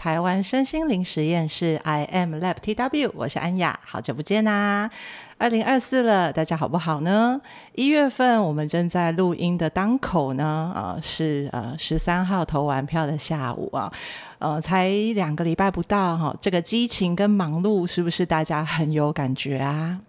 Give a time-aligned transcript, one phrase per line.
[0.00, 4.88] 台湾身心灵实验室，I am Lab TW，我是安雅，好久不见啦、
[5.36, 7.38] 二零二四了，大家好不好呢？
[7.74, 13.92] 一月份我们正在录音的当口呢，呃，是呃十三号投完票的下午啊，
[14.38, 20.00] 呃，才两个礼拜不到哈，这个激情跟忙碌是不是大家很有感觉啊？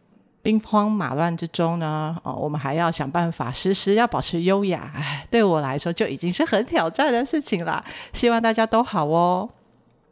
[0.42, 7.84] 兵荒马乱之中呢，哦，我们还要想办法时时要保持优雅，哎，对我来说就已经是很挑战的事情了。
[8.14, 9.50] 希望大家都好哦。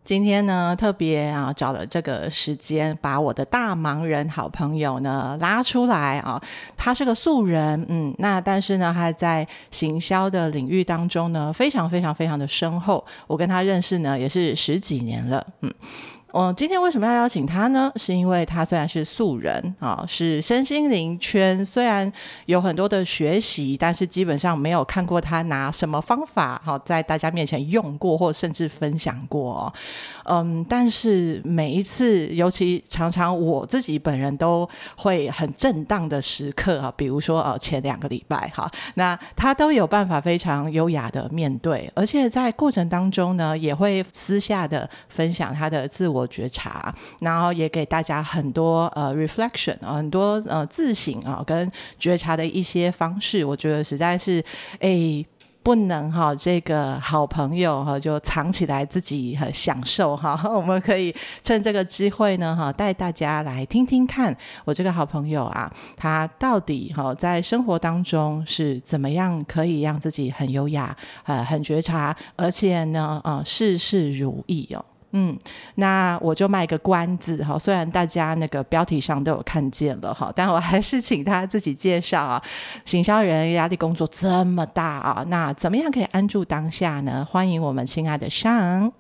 [0.10, 6.42] 今天呢，特别啊找了这个时间，把我的大忙人好朋友呢拉出来啊。
[6.76, 13.06] 他是个素人，嗯，那但是呢，他在行销的领域当中呢，非常非常非常的深厚。
[13.28, 15.72] 我跟他认识呢，也是十几年了，嗯。
[16.32, 17.92] 我今天为什么要邀请他呢？
[17.96, 22.12] 是因为他虽然是素人啊，是身心灵圈，虽然
[22.46, 29.74] 有很多的学习，但是基本上没有看过他拿什么方法哈，在大家面前用过，或甚至分享过。
[30.26, 46.19] 嗯，但是每一次，尤其常常我自己本人都会很震荡的时刻啊，比如说呃前两个礼拜哈，那他都有办法非常优雅的面对，而且在过程当中呢，也会私下的分享他的自我。
[46.20, 54.44] 我觉察，然后也给大家很多呃 reflection 啊，很多呃自省啊，跟觉察的一些方式，我觉得实在是
[54.80, 55.26] 哎
[55.62, 74.84] 不能哈，这个好朋友哈就藏起来自己很享受哈， 我们可以趁这个机会呢哈，带大家来听听看我这个好朋友啊，他到底哈在生活当中是怎么样可以让自己很优雅呃很觉察，而且呢呃事事如意哦。
[75.12, 75.38] 嗯，
[75.76, 82.42] 那我就卖个关子哈，虽然大家那个标题上都有看见了哈，但我还是请他自己介绍啊。
[82.86, 87.28] 行销人压力工作这么大啊，那怎么样可以安住当下呢？
[87.30, 88.92] 欢迎我们亲爱的上。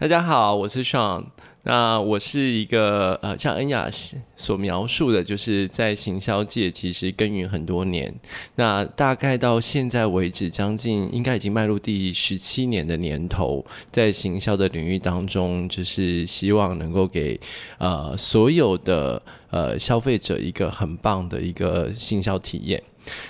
[0.00, 1.24] 大家好，我是 Sean。
[1.64, 3.90] 那我是一个呃，像恩雅
[4.36, 8.14] 所描述的，就是在行销界其实耕耘很多年。
[8.54, 17.38] 那大概到现在为止，将近应该已经迈入第十七年的年头，在行销的领域当中，就是希望能够给
[17.78, 19.20] 呃所有的
[19.50, 22.80] 呃消费者一个很棒的一个行销体验。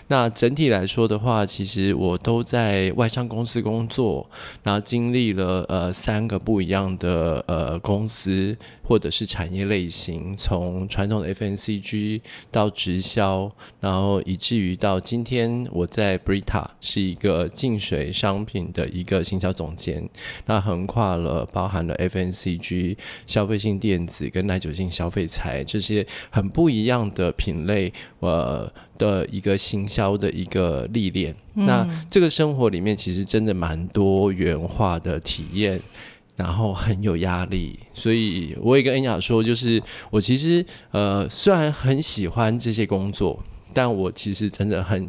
[0.09, 4.29] 那整体来说的话，其实我都在外商公司工作，
[4.63, 13.51] 然后经历了呃三个不一样的呃公司或者是产业类型，从传统的 FNCG 到直销，
[13.81, 20.09] 然后以至于到今天我在 Brita 是一个净水商品的一个行销总监，
[20.47, 22.97] 那横跨了包含了 FNCG
[23.27, 28.73] 消费性电子跟耐久性消费材这些很不一样的品类，呃。
[28.99, 35.81] 的一个行销的一个历练，嗯，那这个生活里面其实真的蛮多元化的体验，
[36.37, 43.43] 然后很有压力，所以我也跟恩雅说，就是我其实呃虽然很喜欢这些工作，
[43.73, 45.09] 但我其实真的很。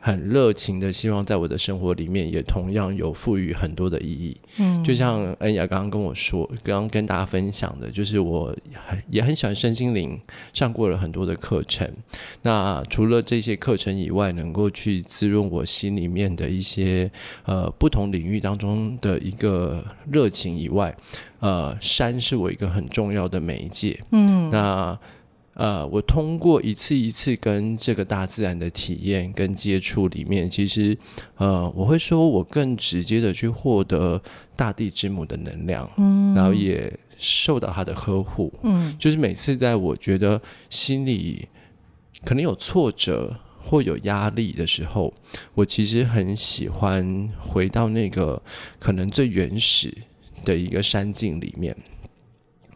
[0.00, 4.36] 很热情的，希望在我的生活里面也同样有赋予很多的意义。
[4.58, 8.56] 嗯，就像恩雅刚刚跟我说，刚刚跟大家分享的，就是我
[8.86, 10.18] 很也很喜欢身心灵，
[10.54, 11.86] 上过了很多的课程。
[12.42, 17.10] 那除了这些课程以外，能够去滋润我心里面的一些
[17.44, 20.96] 呃不同领域当中的一个热情以外，
[21.40, 24.00] 呃，山是我一个很重要的媒介。
[24.12, 24.98] 嗯，那。
[25.54, 30.96] 呃，我通过一次一次跟这个大自然的体验跟接触里面，其实，
[31.36, 34.22] 呃，我会说我更直接的去获得
[34.56, 40.40] 大地之母的能量，嗯，然后也受到他的呵护，嗯，就是每次在我觉得
[40.70, 41.46] 心里
[42.24, 45.12] 可能有挫折或有压力的时候，
[45.54, 48.40] 我其实很喜欢回到那个
[48.78, 49.92] 可能最原始
[50.44, 51.76] 的一个山境里面。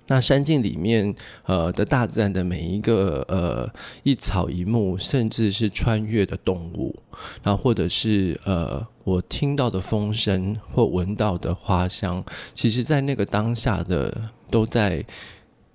[0.07, 1.15] 那山境里面，
[1.47, 3.67] 呃的大自然的每一个呃
[4.03, 6.95] 一草一木，甚至是穿越的动物，
[7.43, 12.23] 然后或者是呃我听到的风声或闻到的花香，
[12.53, 15.03] 其实在那个当下的都在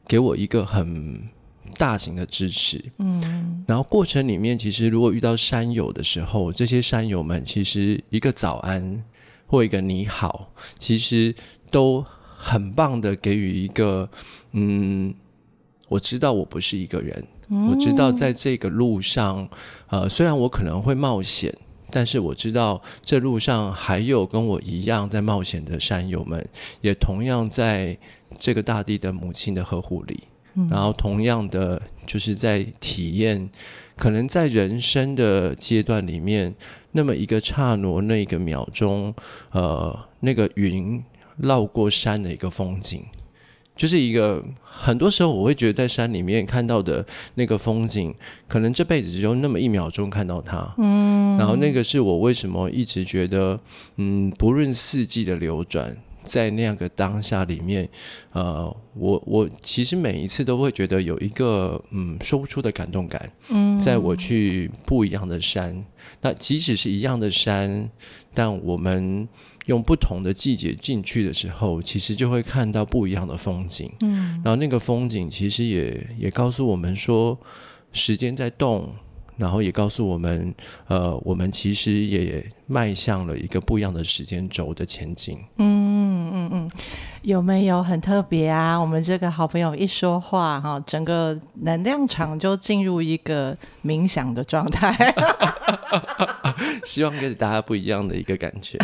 [0.08, 1.28] 给我一个很
[1.76, 2.84] 大型的支持。
[3.00, 9.04] 嗯，然后过程里面，其实如果遇到山友的时候，这些山友们其实一个早安
[9.48, 11.34] 或一个你好，其实
[11.72, 12.06] 都。
[12.42, 14.10] 很棒的，给予一个，
[14.54, 15.14] 嗯，
[15.90, 19.46] 我知道我不是一个人，嗯，我知道在这个路上，
[19.90, 21.54] 呃，虽然我可能会冒险，
[21.92, 26.42] 但是我知道这路上还有跟我一样在冒险的山友们，
[26.80, 27.98] 也同样在
[28.38, 33.50] 这个大地的母亲的呵护里，嗯，然后同样的就是在体验，
[33.98, 36.56] 可能在人生的阶段里面，
[36.94, 39.14] 那么一个刹那，那一个秒钟，
[39.52, 41.04] 呃，那个云。
[41.40, 43.04] 绕过山的一个风景。
[43.76, 47.06] 就是一个，很多时候我会觉得在山里面看到的
[47.36, 48.14] 那个风景，
[48.46, 50.76] 可能这辈子只有那么一秒钟看到它。
[50.78, 53.58] 嗯，然后那个是我为什么一直觉得，
[53.96, 55.96] 嗯，不论四季的流转，
[56.26, 57.88] 在那样个当下里面，
[58.34, 58.66] 呃，
[58.96, 63.32] 我我其实每一次都会觉得有一个嗯说不出的感动感。
[63.48, 65.86] 嗯，在我去不一样的山，
[66.20, 67.90] 那即使是一样的山，
[68.34, 69.26] 但我们。
[69.70, 73.92] 用不同的季节进去的时候，其实就会看到不一样的风景。
[74.02, 77.38] 嗯，然后那个风景其实也也告诉我们说，
[77.92, 78.92] 时间在动，
[79.38, 80.54] 然后也告诉我们，
[80.88, 85.40] 呃，我们其实也迈向了一个不一样的时间轴的前进。
[85.58, 86.72] 嗯嗯嗯，
[87.24, 88.78] 有没有很特别啊？
[88.80, 94.96] 我们这个好朋友一说话哈，整个能量场就进入一个冥想的状态。
[96.84, 98.78] 希望给大家不一样的一个感觉。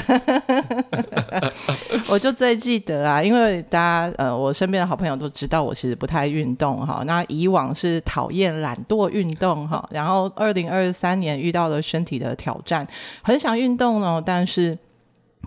[2.09, 7.03] 我就最记得啊，因为大家呃，我身边的好朋友都知道我其实不太运动哈。
[7.05, 12.85] 那以往是讨厌懒惰运动哈，然后二零二三年遇到了身体的挑战，
[13.21, 14.77] 很想运动哦，但是。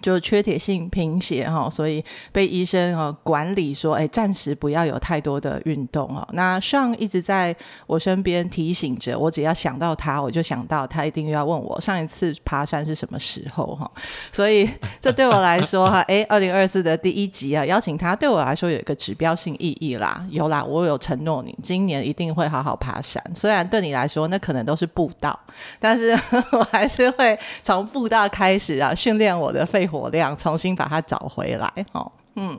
[0.01, 6.27] 就缺铁性贫血哈，所以被医生呃管理说，哎，暂时不要有太多的运动哦。
[6.33, 7.55] 那上一直在
[7.87, 13.91] 我身边提醒着我，只要想到他，我就想到他一定要问我上一次爬山是什么时候哈。
[14.33, 14.69] 所以
[15.01, 20.25] 这对我来说哈， 哎，二零二四的第一集啊，邀请他对我来说有一个指标性意义啦。
[20.31, 23.23] 有啦，我有承诺你，今年一定会好好爬山。
[23.35, 25.39] 虽然对你来说那可能都是步道，
[25.81, 26.11] 但是
[26.53, 32.57] 我还是会从步道开始啊，训练我的肺火量重新把它找回来，哦，嗯，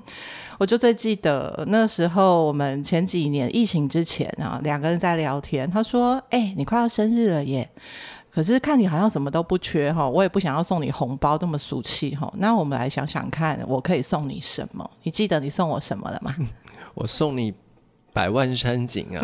[0.58, 7.70] 我就最记得那时候，我们前几年疫情之前啊，两个人在聊天，他说：“哎、你快要生日了耶，
[8.30, 12.30] 可是看你好像什么都不缺哈，我也不想要送你红包，这么俗气哈。
[12.38, 14.90] 那我们来想想看，我可以送你什么？
[15.04, 16.36] 你记得你送我什么了吗？
[16.96, 17.54] 我送你
[18.12, 19.24] 百万山景啊，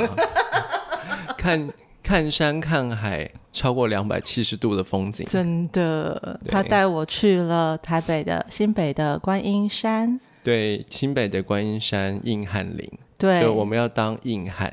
[1.37, 1.67] 看。”
[2.05, 6.39] 看山看海，超过两百七十度的风景，真的。
[6.47, 12.87] 他带我去了台北的新北的观音山，对，新北的观音山硬汉岭，
[13.17, 14.71] 对，我们要当硬汉。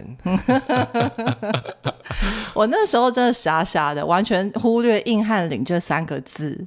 [2.52, 6.66] 我那时候真的傻傻的，完全忽略硬汉岭这三个字，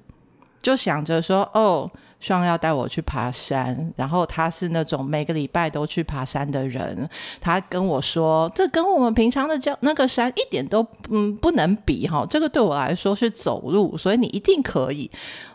[0.63, 1.87] 就想着说，哦。
[2.21, 7.07] Sean 要带我去爬山，然后他是那种每个礼拜都去爬山的人。
[7.39, 15.09] 他跟我说：“这跟我们平常的叫那个山一点都嗯不能比哈，这个对我来说是走路，所以你一定可以。”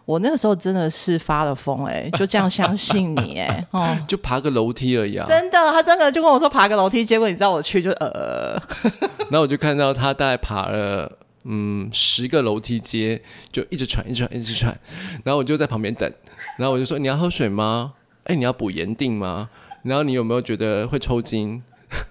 [0.06, 5.24] 我那个时候真的是发了疯哎、欸，就这样相信你哎、欸，哦，就爬个楼梯而已啊！
[5.28, 8.60] 真的，他真的就跟我说爬个楼梯，结果你知道我去就呃，
[9.30, 11.12] 然后我就看到他大概爬了。
[11.44, 14.78] 嗯，十个楼梯阶就一直喘，一直喘，一直喘，
[15.24, 16.10] 然后我就在旁边等，
[16.58, 17.94] 然后我就说：“你要喝水吗？
[18.24, 19.48] 哎，你要补盐锭吗？
[19.82, 21.62] 然后你有没有觉得会抽筋？”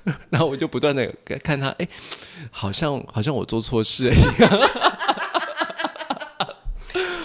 [0.30, 1.10] 然后我就不断的
[1.44, 1.88] 看他，哎，
[2.52, 4.52] 好像好像我做错事一样。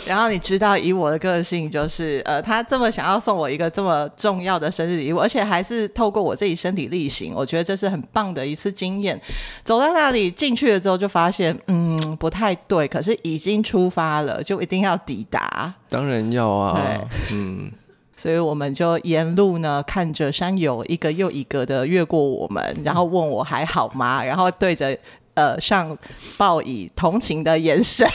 [0.06, 9.18] 然后你知道，以我的个性，就是呃，他这么想要送我一个这么重要的生日礼物，而且还是透过我自己身体力行，我觉得这是很棒的一次经验。
[9.64, 15.72] 走到那里进去了之后，就发现嗯不太对，可是已经出发了，就一定要抵达。
[15.88, 17.72] 当然要啊，对，嗯，
[18.16, 24.22] 所以我们就沿路呢，看着山友一个又一个的越过我们，然后问我还好吗？
[24.22, 24.96] 然后对着。
[25.36, 25.98] 呃，上
[26.36, 28.08] 报以同情的眼神，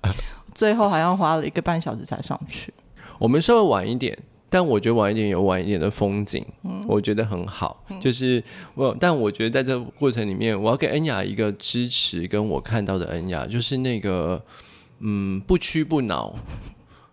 [0.56, 2.74] 最后好像花了一个半小时才上去。
[3.20, 4.18] 我们稍微晚一点，
[4.50, 7.84] 但我觉得晚一点有晚一点的风景，嗯、我觉得很好。
[7.90, 8.44] 嗯、就是
[8.74, 14.44] 我，但我觉得在这个过程里面，我要给恩雅一个支持，跟我看到的恩雅，就是那个
[15.00, 16.34] 嗯，不屈不挠。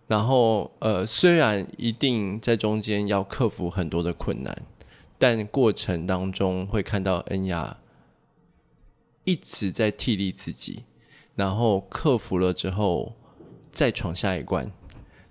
[0.06, 4.56] 然后呃，虽然一定在中间要克服很多的困难，
[5.18, 7.78] 但过程当中会看到恩雅。
[9.24, 10.82] 一直在替力自己，
[11.36, 13.14] 然后克服了之后，
[13.72, 14.70] 再闯下一关，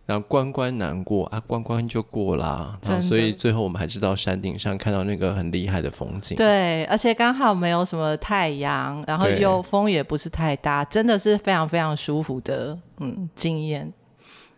[0.05, 2.77] 然后关关难过啊，关关就过啦。
[2.83, 6.35] 然后所以最后我们还是到山顶上看到那个很厉害的风景。
[6.35, 13.93] 对，而且刚好没有什么太阳，然后又风也不是太大，真的是非常非常舒服的嗯经验。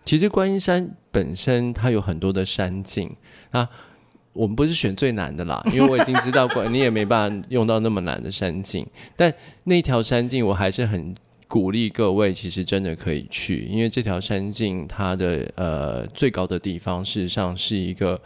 [0.03, 3.15] 其实观音山本身它有很多的山径
[3.51, 3.69] 啊。
[4.33, 8.83] 我们不是选最难的啦，因为我已经知道过， 你也没办法用到那么难的山径。
[9.15, 9.31] 但
[9.65, 11.13] 那条山径，我还是很
[11.53, 18.19] 鼓励各位，其实真的可以去，因为这条山径它的呃最高的地方，事实上是一个，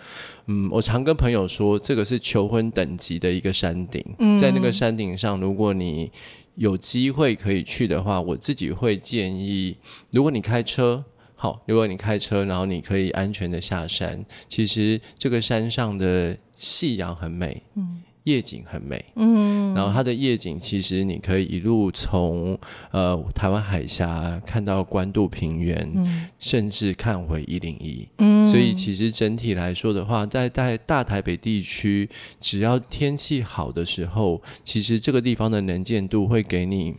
[0.45, 4.01] 嗯，我常跟朋友说，这个是求婚等级的一个山顶。
[4.19, 6.09] 嗯，在那个山顶上，如果你
[6.55, 9.75] 有机会可以去的话，我自己会建议，
[10.11, 11.03] 如果你开车。
[11.39, 22.59] 好，如果你开车，然后你可以安全的下山，其实这个山上的夕阳很美，嗯，夜景很美，嗯，然后它的夜景其实你可以一路从
[22.91, 32.09] 呃台湾海峡看到关渡平原，嗯，甚至看回一零一，嗯，所以其实整体来说的话，在在大台北地区，
[32.41, 36.95] 只要天气好的时候，其实这个地方的能见度会给你。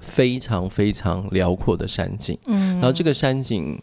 [0.00, 3.78] 非常非常辽阔的山景，嗯，然后这个山景，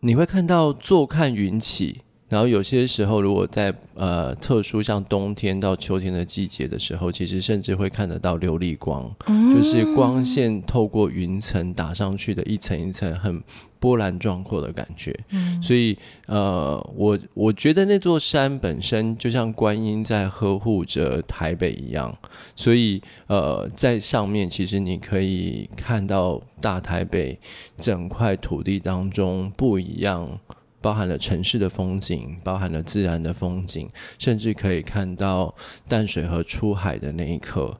[0.00, 2.02] 你会看到坐看云起。
[2.28, 13.40] 然后有些时候，如果在呃特殊像冬天到秋天的季节的时候，其实甚至会看得到琉璃光，嗯，就是光线透过云层打上去的一层一层，很
[13.78, 15.16] 波澜壮阔的感觉。
[15.30, 22.12] 嗯，所以呃，我我觉得那座山本身就像观音在呵护着台北一样，
[22.56, 27.38] 所以呃，在上面其实你可以看到大台北
[27.76, 30.40] 整块土地当中不一样。
[30.80, 35.54] 包含了城市的风景，包含了自然的风景，甚至可以看到
[35.88, 37.78] 淡水河出海的那一刻，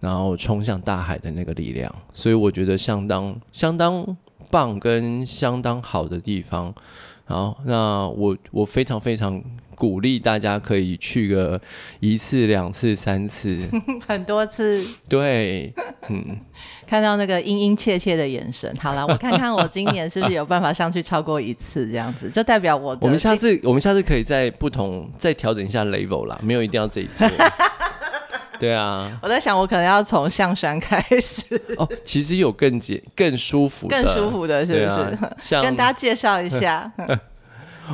[0.00, 1.94] 然后冲向大海的那个力量。
[2.12, 4.16] 所以我觉得相当相当
[4.50, 6.74] 棒跟相当好的地方。
[7.28, 9.40] 然后，那我我非常非常
[9.74, 11.60] 鼓励大家可以去个
[12.00, 13.56] 一次、两次、三次，
[14.08, 14.84] 很多次。
[15.08, 15.72] 对，
[16.08, 16.38] 嗯。
[16.86, 22.96] 看到那个殷殷切切的眼神，好了，我看看我今年是不是有办法上去超过一次，这样子就代表我。
[23.02, 27.26] 我们下次，我们下次可以在不同再调整一下 level 啦，没有一定要这一次。
[28.58, 31.60] 对啊， 我在想，我可能要从象山开始。
[31.76, 35.54] 哦，其实有更简、更舒服、更舒服的，是不是？
[35.54, 36.90] 啊、 跟大家介绍一下。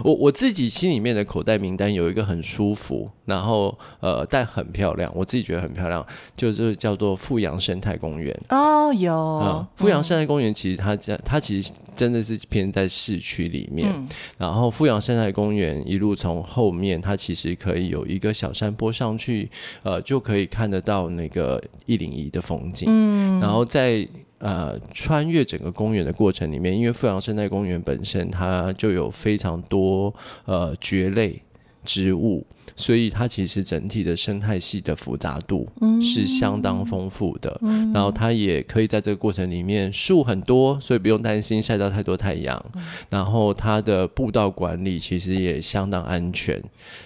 [0.02, 6.04] 我我自己心里面的口袋名单有一个很舒服，然后呃，但很漂亮，我自己觉得很漂亮，
[6.36, 8.38] 就是叫做富阳生态公园。
[8.48, 9.14] 哦，有。
[9.14, 14.08] 嗯，富阳生态公园其实它家它其实真的是偏在市区里面，嗯、
[14.38, 19.50] 然后富阳生态公园一路从后面，它其实可以有一个小山坡上去，
[19.82, 22.88] 呃，就可以看得到那个一零一的风景。
[22.88, 24.08] 嗯，然后在。
[24.44, 31.40] 呃，穿越整个公园的过程里面，因为富阳生态公园本身它就有非常多呃蕨类
[31.82, 32.46] 植物，
[32.76, 35.66] 所以它其实整体的生态系的复杂度
[36.02, 37.58] 是相当丰富的。
[37.62, 37.90] 嗯。
[37.90, 42.62] 然后它也可以在这个过程里面树很多，所以不用担心晒到太多太阳。
[43.08, 46.62] 然后它的步道管理其实也相当安全。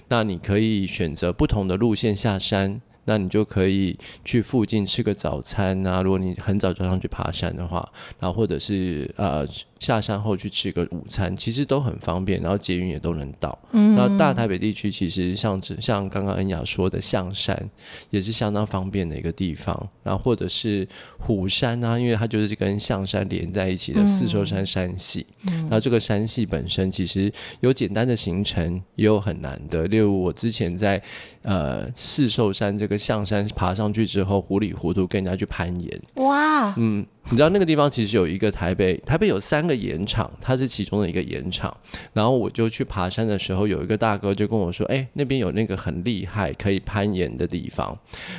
[0.09, 2.81] 那你可以选择不同的路线下山。
[3.09, 9.45] 那你就可以去附近吃个早餐啊，如果你很早就上去爬山的话，然后或者是呃。
[9.79, 13.57] 下山后去吃个午餐，其实都很方便，然后捷运也都能到。
[13.73, 17.69] 嗯，那大台北地区其实像像刚刚恩雅说的象山，
[18.11, 19.89] 也是相当方便的一个地方。
[20.03, 25.27] 然后或者是虎山啊，因为它就是跟象山连在一起的四兽山山系。
[25.51, 29.87] 嗯，然后这个山系本身其实有简单的行程，也有很难的。
[29.87, 31.01] 例如我之前在
[31.43, 36.03] 呃四兽山这个象山爬上去之后，糊里糊涂跟人家去攀岩。
[36.17, 37.07] 哇，嗯。
[37.31, 41.77] 你知道那个地方其实有一个台北，台北有三个盐场，它是其中的一个盐场。
[42.15, 47.97] 然后我就去爬山的时候，有一个大哥就跟我说：“哎，那边有那个很厉害可以攀岩的地方。”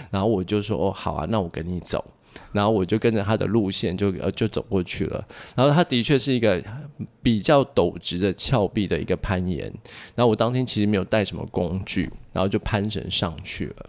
[0.10, 2.04] 然后我就说：“哦，好啊，那我跟你走。”
[2.52, 5.24] 然后我就跟着他的路线就呃就走过去了。
[5.56, 6.60] 然后他的确是一个
[7.22, 9.72] 比较陡直的峭壁的一个攀岩。
[10.16, 13.86] 然后我当天其实没有带什么工具，然后就攀绳上去了。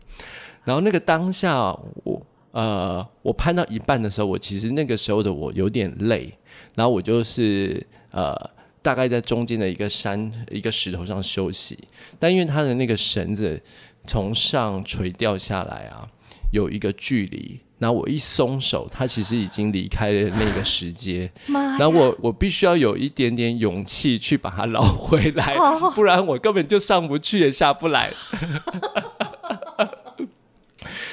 [0.63, 2.21] 然后那个当下我。
[2.53, 6.33] 呃，我攀到一半的时候，我其实那个时候的我有点累，
[6.75, 8.35] 然后我就是呃，
[8.83, 11.79] 大概在中间的一个山一个石头上休息，
[12.19, 13.63] 但因为它的那个绳子
[14.07, 16.09] 从上垂掉下来啊，
[16.53, 21.31] 有一个距离，然后我一松手，它其实已经离开了那个石阶，
[21.79, 25.57] 然后我我必须要有一点点勇气去把它捞回来，
[25.95, 28.11] 不然我根本就上不去也下不来。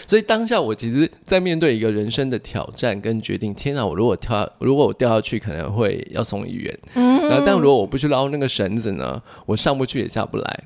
[0.08, 3.54] 所以当下我其实，在面对一个人生的挑战跟决定。
[3.54, 6.80] 天哪，我如果跳，如果我掉下去，可能会要送医院。
[6.94, 10.64] 嗯，然后，但如果我不去捞那个绳子呢，我上不去也下不来。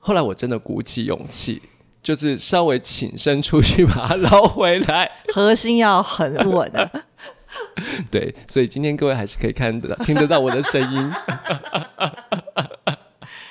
[0.00, 1.62] 后来我真的鼓起勇气，
[2.02, 6.90] 就是稍微请身出去把它捞回来，核心要很稳的。
[8.10, 11.12] 对，所以今天各位还是可以看得到、听得到我的声音。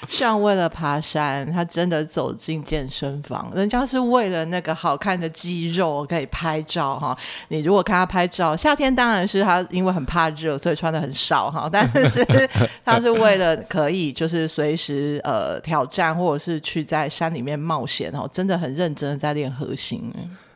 [0.08, 3.52] 像为了爬山，他真的走进健身房。
[3.56, 7.18] 人家是为了那个好看的肌肉可以拍照哈。
[7.50, 11.70] 你如果看他拍照，夏天当然是他因为很怕热，所以穿的很少哈。
[11.72, 12.26] 但是
[12.86, 20.12] 他是为了可以就是随时呃挑战，或者是去在山里面冒险哦，真的很认真的在练核心。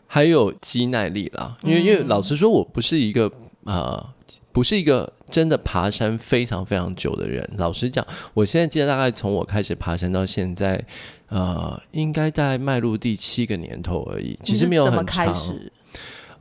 [0.07, 3.31] 还有肌耐力啦，因为因为老实说，我不是一个
[3.65, 4.05] 呃。
[4.57, 7.47] 不是一个真的爬山非常非常久的人。
[7.57, 10.83] 老实讲，我现在记得大概从我开始爬山到现在，
[11.29, 14.35] 呃，应该在迈入第七个年头而已。
[14.41, 15.31] 其实没有很长。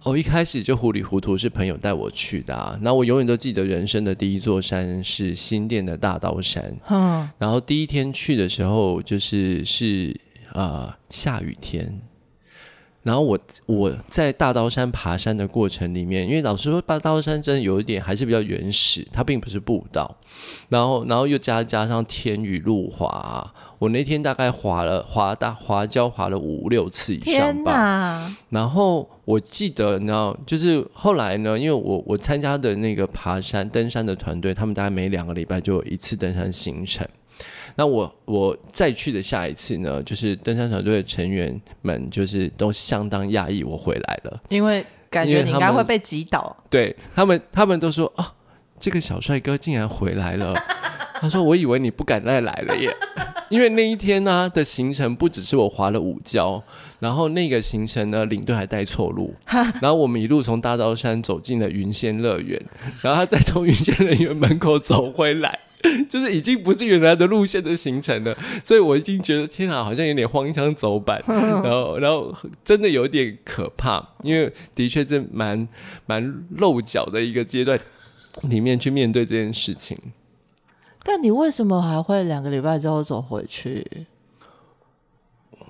[0.03, 2.79] 哦，一开始就糊里糊涂是朋友带我去的啊。
[2.81, 6.75] 那我永远都记得人生的第一座山是新店的大刀山。
[6.89, 10.19] 嗯，然后第一天去的时候就是是
[10.55, 12.01] 呃下雨天。
[13.07, 20.17] 然后我我在大刀山爬山的过程里面，因为老实说，大刀山真的有一点还是比较原始，它并不是步道。
[20.71, 28.37] 然后，然后又加加上天雨路滑，我那天大概滑了滑大滑跤滑了五六次以上吧。
[28.51, 37.07] 然后我记得，你知道，就是后来呢，因为我我参加的那个爬山登山的团队，他们大概每两个礼拜就有一次登山行程。
[37.77, 46.57] 那我我再去的下一次呢，就是登山团队的成员们就是都相当讶异我回来了，因为感觉你应该会被挤倒。
[46.71, 48.33] 对他们，他们都说啊，
[48.79, 50.55] 这个小帅哥竟然回来了。
[51.19, 52.95] 他说，我以为你不敢再来了耶，
[53.49, 56.63] 因为那一天呢、啊、的行程不只是我滑了五跤，
[56.99, 59.35] 然后那个行程呢领队还带错路，
[59.81, 62.61] 然后我们一路从大刀山走进了云仙乐园，
[63.03, 65.59] 然后他再从云仙乐园门口走回来。
[66.09, 75.67] 就是已经不是原来的路线的行程了，所以我已经觉得天啊，好像有点荒腔走板， 然后然后真的有点可怕，因为的确是蛮
[76.07, 77.79] 蛮露脚的一个阶段
[78.43, 79.97] 里面去面对这件事情。
[81.03, 83.87] 但你为什么还会两个礼拜之后走回去？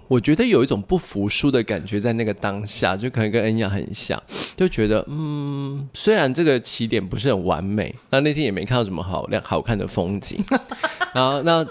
[0.09, 4.23] 我觉得有一种不服输的感觉在那个当下，就可能跟恩雅很像，
[4.57, 10.43] 就觉得嗯，虽然这个起点不是很完美，那那天也没看到什么好亮好看的风景，
[11.15, 11.67] 然后那。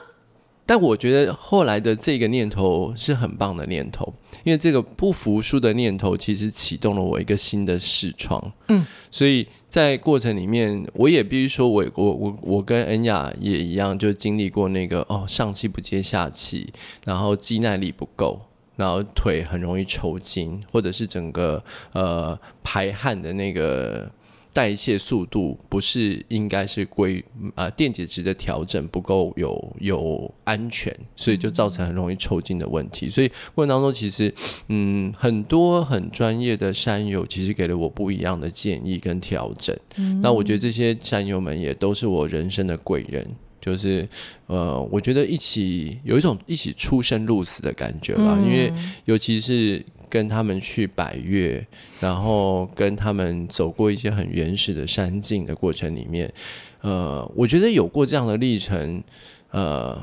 [0.65, 8.51] 但我觉得后来的这个念头是很棒的念头，因为这个不服输的念头其实启动了我一个新的视窗。
[8.69, 16.73] 嗯，所以在过程里面，我也必须说我，我我我我跟恩雅也一样，就经历过那个哦，上气不接下气，
[17.05, 18.41] 然后肌耐力不够，
[18.75, 24.11] 然后腿很容易抽筋，或者是整个呃排汗的那个。
[24.55, 27.19] 代谢速度不是应该是归
[27.55, 33.09] 啊、呃、电解质的调整不够有有安全，所以就造成很容易抽筋的问题。
[33.09, 34.33] 所以过程当中其实
[34.69, 39.77] 嗯很多很专业的山友其实给了我不一样的建议跟调整。
[39.97, 43.27] 嗯、那我觉得这些山友们也都是我人生的贵人，
[43.59, 44.07] 就是
[44.47, 48.71] 呃我觉得一起有一种一起出生入死的感觉吧，嗯、因为
[49.03, 49.85] 尤其是。
[50.15, 51.61] 跟他们去百越，
[51.99, 56.33] 然后跟他们走过一些很原始的山径的过程里面，
[56.79, 59.03] 呃，我觉得有过这样的历程，
[59.51, 60.01] 呃，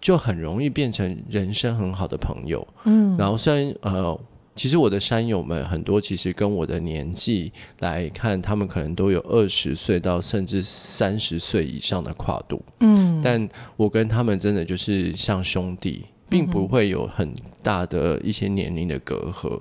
[0.00, 2.66] 就很容易变成人生很好的朋友。
[2.82, 4.20] 嗯，然后虽然呃，
[4.56, 12.60] 其实我的山友们很多，其实跟我的年纪来看，他们可能都有二十岁到甚至三十岁以上的跨度。
[12.80, 16.06] 嗯，但我跟他们真的就是像兄弟。
[16.28, 19.60] 并不会有很大的一些年龄的隔阂，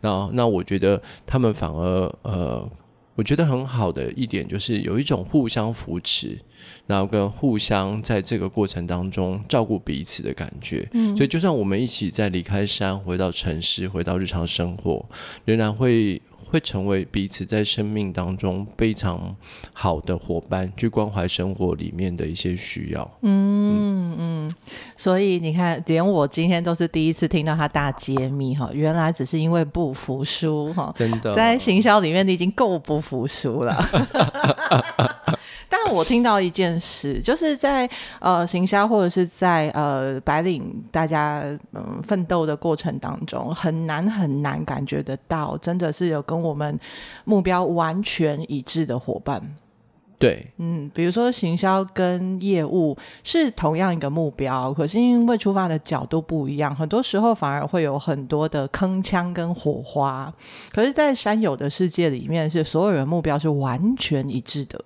[0.00, 2.70] 那那我觉得他们反而呃，
[3.14, 6.38] 我觉得很好的一点就是有一种互相扶持，
[6.86, 10.88] 然后跟互相在这个过程当中照顾彼此的感觉。
[10.92, 15.04] 嗯、所以就算我们一起在离开山，回到城市，回到日常生活，
[15.44, 16.20] 仍然会。
[16.52, 19.34] 会成为彼此在生命当中非常
[19.72, 23.10] 好的伙伴，去关怀生活里面的一些需要。
[23.22, 24.54] 嗯嗯，
[24.94, 30.92] 所以你看，连我今天都是第一次听到他大揭秘哈，原来只是因为不服输哈。
[30.94, 33.82] 真的，在行销里面你已经够不服输了。
[35.74, 37.88] 但我听到一件事，就是在
[38.20, 46.78] 呃行销或者是在呃白领大家嗯奋斗的过程当中，很难很难感觉得到，真的是有跟我们
[47.24, 49.40] 目标完全一致的伙伴。
[50.18, 60.32] 对，嗯，比如说行销跟业务是同样一个目标，可是因为出发的角度不一样，很多时候反而会有很多的铿锵跟火花。
[60.72, 64.84] 可是，在山友的世界里面，是所有人目标是完全一致的。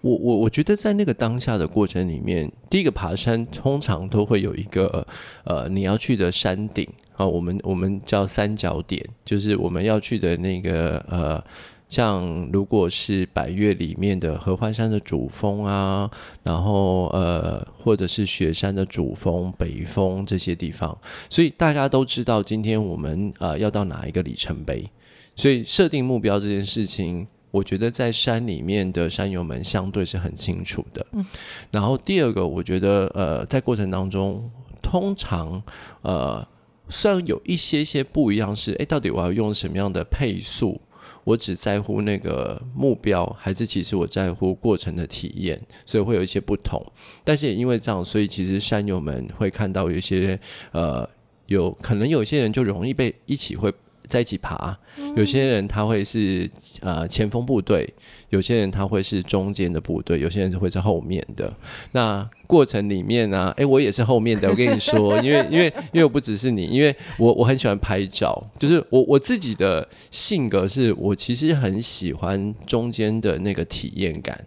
[0.00, 5.06] 我我我觉得在那个当下的过程里面，第一个爬山通常都会有一个
[5.44, 6.88] 呃你要去的山顶
[7.18, 11.44] 啊，我们我们叫三角点，就是我们要去的那个呃，
[11.88, 16.10] 像如果是百岳里面的合欢山的主峰啊，
[16.44, 20.96] 然后呃或者是雪山的主峰北峰这些地方，
[21.28, 24.88] 所以大家都知道今天我们呃要到哪一个里程碑，
[25.34, 27.26] 所以设定目标这件事情。
[27.50, 31.04] 我觉得在山里面的山友们相对是很清楚的。
[31.12, 31.24] 嗯，
[31.70, 34.48] 然后第二个，我觉得呃，在过程当中，
[34.82, 35.60] 通常
[36.02, 36.46] 呃，
[36.88, 40.80] 虽然有一些些不一样是，诶，到底我要用什么样的配速，
[41.24, 46.80] 我只在乎那个目标，还是其实我在乎过程的体验，所以会有一些不同。
[47.24, 50.38] 但是也因为这样，所以其实山友们会看到有一些
[50.72, 51.08] 呃，
[51.46, 53.72] 有可能有些人就容易被一起会。
[54.08, 54.76] 在一起爬，
[55.14, 57.88] 有些人他会是呃前锋部队，
[58.30, 61.52] 有些人他会是中间的部队，有些人就会是后面的。
[61.92, 64.48] 那过程里面呢、啊，诶、欸，我也是后面的。
[64.48, 74.42] 我跟你说， 因为因为因为我不只是你，因为我我很喜欢拍照，就是我我自己的性格是我其实很喜欢中间的那个体验感，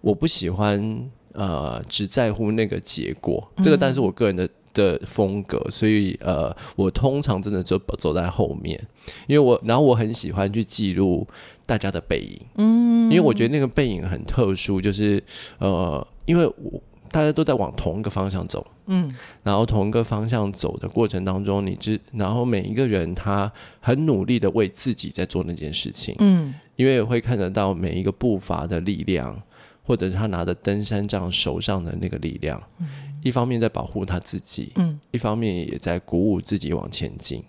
[0.00, 3.46] 我不喜欢呃只在乎那个结果。
[3.62, 4.48] 这个但是我个人的。
[4.74, 8.78] 的风格，所以呃，我通常真的就走在后面，
[9.26, 11.26] 因为我然后我很喜欢去记录
[11.64, 15.22] 大家的背影，嗯，因为我觉得那个背影很特殊，就是
[15.58, 19.08] 呃，因为我大家都在往同一个方向走，嗯，
[19.44, 29.40] 然后同一个方向走的过程当中，你知，然后每一个人他很努力的为自己在做那件事情，嗯，因为会看得到每一个步伐的力量，
[29.84, 32.88] 或者是他拿着登山杖手上的那个力量，嗯。
[33.24, 37.42] 一方面在保护他自己，嗯，一方面也在鼓舞自己往前进。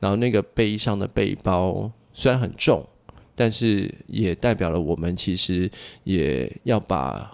[0.00, 2.82] 然后那个背上的背包虽然很重，
[3.34, 5.70] 但是也代表了我们其实
[6.04, 7.30] 也要把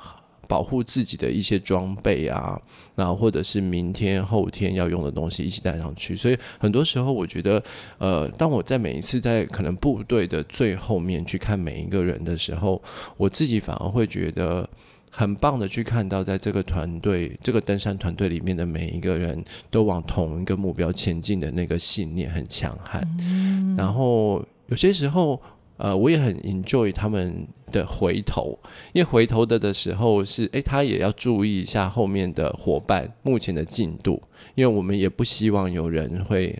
[0.48, 2.60] 保护自己的一些装备啊，
[2.96, 6.16] 然后或者是明天后天要用的东西一起带上去。
[6.16, 7.62] 所以很多时候，我觉得，
[7.98, 12.82] 呃，当我在每一次在可能部队的最后面去看每一个人的时候，
[13.16, 14.68] 我自己反而会觉得。
[15.10, 23.02] 很棒的去看到，在这个团队、这个登山团队里面的每一个人都往同一个目标前进的那个信念很强悍。
[23.20, 23.74] 嗯。
[23.76, 25.40] 然后有些时候，
[25.76, 28.58] 呃，我也很 enjoy 他们的回头，
[28.92, 34.22] 因为回头的的时候是，诶，他也要注意一下后面的伙伴目前的进度，
[34.54, 36.56] 因为我们也不希望有人会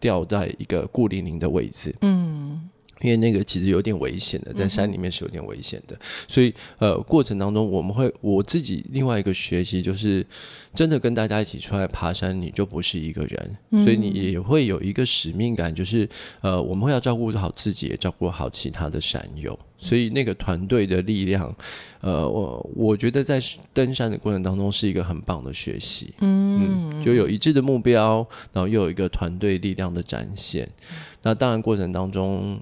[0.00, 1.94] 掉在一个孤零零的位置。
[2.00, 2.68] 嗯。
[3.02, 10.26] 因为那个其实有点危险的，在山里面是有点危险的，嗯、所以呃，过程当中我们会我自己另外一个学习就是，
[10.74, 16.08] 真的跟大家一起出来爬山，你就不是一个人，嗯、所以你也会有一个使命感，就是
[16.40, 21.54] 呃，我们会要照顾好自己，也照顾好其他的山友，所以那个团队的力量，
[22.00, 23.38] 呃，我我觉得在
[23.74, 30.66] 登山的过程当中是一个很棒的学习，嗯，嗯，就有一致的目标，然后又有一个团队力量的展现，
[31.22, 32.58] 那当然过程当中。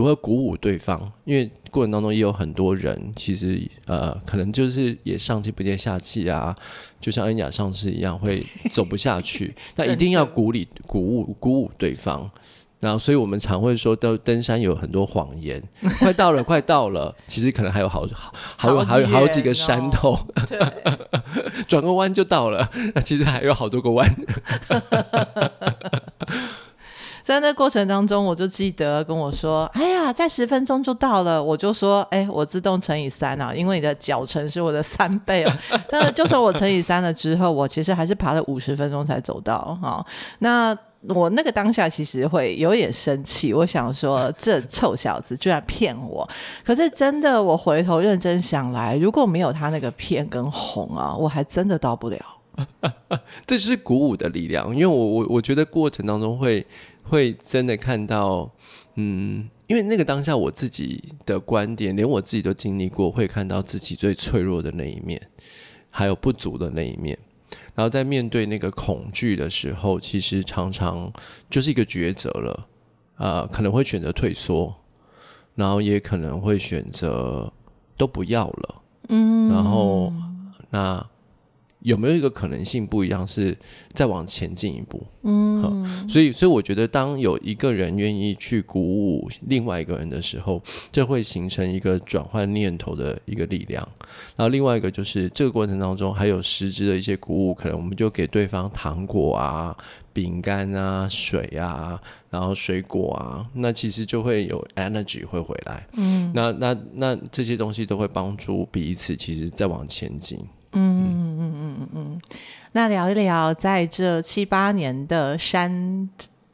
[0.00, 0.98] 如何鼓舞对方？
[1.26, 6.56] 因为过程当中也有很多人，其实呃，可能就是也上气不接下气啊，
[6.98, 9.54] 就像恩雅上次一样，会走不下去。
[9.76, 12.30] 那一定要鼓励、鼓舞、鼓舞对方。
[12.80, 15.62] 然后，所以我们常会说，登登山有很多谎言，
[16.00, 20.58] 快到了，快到了，其实可能还有好好还有还有好几个山头，对
[21.68, 22.70] 转个弯就到了。
[22.94, 24.08] 那其实还有好多个弯。
[27.22, 35.58] 在那过程当中，我就记得跟我说：“哎呀，在十分钟就到了。”我就说：“哎，我自动乘以三啊，因为你的脚程是我的三倍啊。
[35.90, 39.78] ”但是就算我乘以三了之后，我其实还是爬了五十分钟才走到。
[39.80, 40.04] 哈，
[40.40, 40.76] 那
[41.08, 46.28] 我那个当下其实会有点生气，我想说这臭小子居然骗我。
[46.64, 52.18] 可是真的，我回头认真想来，如果没有他那个骗跟哄啊，我还真的到不了。
[53.46, 56.66] 这就是鼓舞的力量，因为我我我觉得过程当中会。
[57.02, 58.48] 会真的看到，
[58.94, 65.20] 嗯，因为那个当下我自己的观点，连我自己都经历过，会看到自己最脆弱的那一面，
[65.90, 67.18] 还有不足的那一面。
[67.74, 71.12] 然后在面对那个恐惧的时候，其实常常
[71.50, 72.68] 就是一个抉择了，
[73.16, 74.72] 呃，可能会选择退缩，
[75.56, 77.52] 然后也可能会选择
[77.96, 80.12] 都不要了，嗯，然后
[80.70, 81.04] 那。
[81.80, 83.56] 有没有一个可能性不一样，是
[83.92, 85.02] 再往前进一步？
[85.22, 90.62] 嗯，所以，所以我觉得，当有一个人愿意去鼓舞另外一个人的时候，
[90.92, 93.86] 这会形成一个转换念头的一个力量。
[94.36, 99.76] 然后，另外一个就是这个过程当中还有实质的一些鼓舞，可能我们就给对方糖果啊、
[100.12, 105.86] 饼干啊、水啊，然后水果啊，那其实就会有 energy 会回来。
[105.94, 110.38] 嗯，那那那这些东西都会帮助彼此，其实再往前进。
[110.72, 112.20] 嗯嗯嗯嗯嗯嗯，
[112.72, 116.08] 那聊一聊，在这七八年的山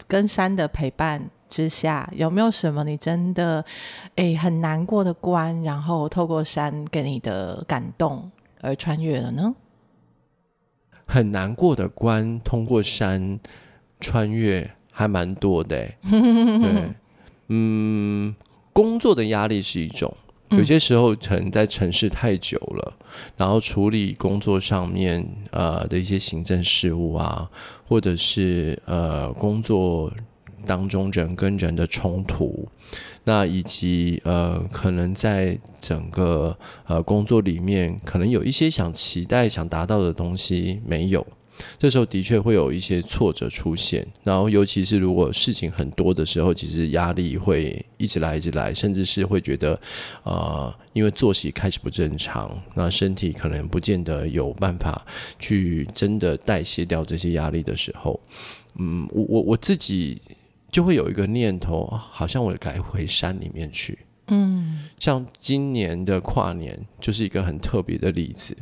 [0.09, 3.65] 跟山的陪伴之下，有没有什么你真的
[4.15, 8.31] 诶很难过的关，然后透过山给你的感动
[8.63, 9.55] 而穿越了呢？
[11.05, 13.39] 很难过的关，通过山
[14.01, 16.95] 穿越还蛮多的，对，
[17.49, 18.35] 嗯，
[18.73, 20.17] 工作的压力是一种。
[20.51, 22.97] 有些时候可能在城市太久了，
[23.37, 27.51] 然后处理工作上面呃的一些行政事务啊，
[27.89, 30.13] 或者是呃工作
[30.65, 32.69] 当中人跟人的冲突，
[33.25, 36.57] 那以及呃，可能在整个
[36.87, 41.27] 呃工作里面，可能有一些想期待、想达到的东西没有。
[41.79, 49.75] 这时候的确会有一些挫折出现，然后尤其是如果事情很多的时候，其实压力会一直来，一直来，甚至是会觉得，
[50.23, 50.33] 啊、
[50.69, 55.05] 呃，因为作息开始不正常，那身体可能不见得有办法
[55.39, 58.21] 去真的代谢掉这些压力的时候，
[58.79, 60.21] 嗯，我我我自己
[60.71, 68.57] 就会有一个念头，好像我该回山里面去，嗯，像今年的跨年就是一个很特别的例子，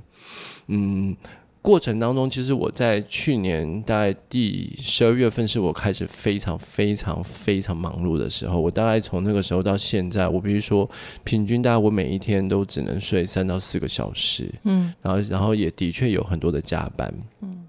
[0.68, 1.16] 嗯。
[1.64, 8.61] 过程当中，其实我在去年大概第十二月份是我开始非常非常非常忙碌的时候。
[8.61, 10.88] 我大概从那个时候到现在，我比如说
[11.24, 17.66] 平均大概我每一天都只能睡三到四个小时，嗯，然后然后也的确有很多的加班，嗯，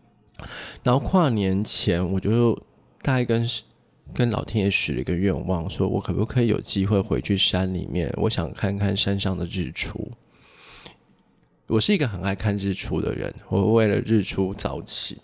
[0.83, 2.53] 然后跨年前我就
[3.01, 3.49] 大概跟
[4.13, 10.11] 跟老天爷许了一个愿望，说我可不可以有机会回去山里面，我想看看山上的日出。
[11.67, 15.17] 我是一个很爱看日出的人，我为了日出早起，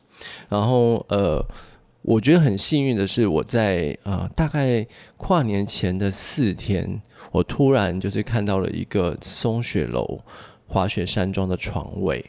[0.50, 1.44] 然后呃，
[2.02, 4.86] 我觉得很幸运的是，我在呃大概
[5.18, 7.00] 跨年前的四天，
[7.32, 10.20] 我突然就是看到了一个松雪楼
[10.66, 12.26] 滑雪山庄的床位。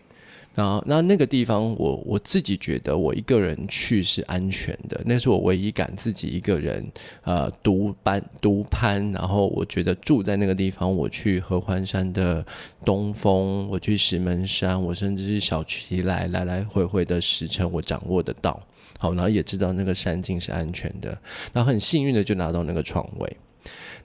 [0.54, 6.86] 然后，那那个地方，我我自己觉得我一个人去是安全的，那是我唯一敢自己一个人
[7.22, 9.10] 呃独攀独攀。
[9.12, 12.44] 然后我觉得住在那个地方，我去合欢山的
[12.84, 18.60] 东峰，我去石门山，我甚至是小旗来来来回回的时辰，我掌握得到。
[18.98, 21.18] 好，然后也知道那个山径是安全的。
[21.54, 23.36] 然后很幸运的就拿到那个床位，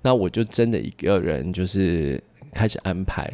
[0.01, 3.29] 那我就真的一个人就是开始安排。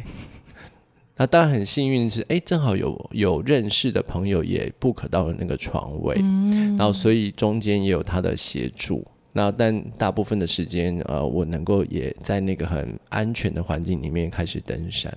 [1.16, 9.06] 那当然很幸运的是，哎，正好有有认识的朋友也 book 到了那个床位，嗯、然后所以中间也有他的协助。
[9.36, 15.12] 那但大部分的时间，呃，我能够也在那个很安全的环境里面开始登山。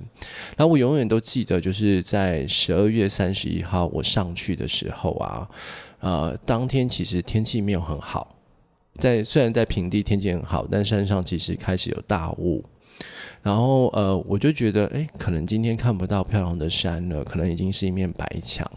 [0.56, 5.50] 然后我永远都记得，就是在十二月三十一号我上去的时候啊，
[6.00, 8.36] 呃，当天其实天气没有很好，
[8.96, 12.64] 在虽然在平地天气很好，但山上其实开始有大雾。
[13.44, 18.70] 然后呃，我就觉得，诶，可能今天看不到漂亮的山了，可能已经是一面白墙。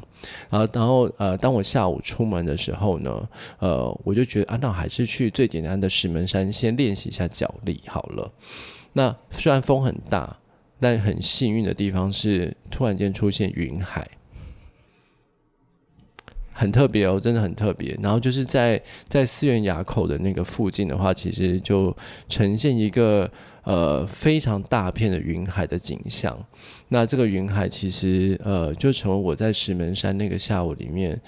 [0.48, 3.28] 然后，然后呃，当我下午出门的时候呢，
[3.58, 8.30] 呃，我就觉得啊，那还是去最简单的石门山先练习一下脚力好了。
[8.92, 10.38] 那虽然风很大，
[10.78, 14.08] 但很幸运的地方是，突然间出现云海，
[16.52, 17.98] 很特别哦，真的很特别。
[18.00, 21.96] 然后就是在在四园垭口的那个附近的话，其实就
[22.28, 23.28] 呈现一个。
[23.62, 26.36] 呃，非常大片的云海的景象，
[26.88, 31.20] 那这个云海其实呃，就成为我在石门山那个下午里面，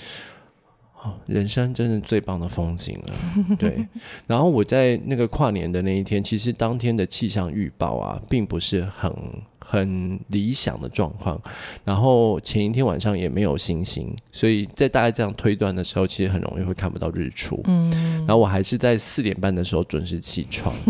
[1.02, 3.14] 哦，人生真的最棒的风景了。
[3.58, 3.86] 对，
[4.26, 9.12] 然后我在那个跨年的那一天，其实当天的气象预报啊，并不是很
[9.58, 11.40] 很理想的状况，
[11.84, 17.60] 然后前一天晚上也没有星星，所以在大家这样推断的时候，其实很容易会看不到日出。
[17.64, 17.90] 嗯，
[18.20, 20.74] 然后我还是在四点半的时候准时起床。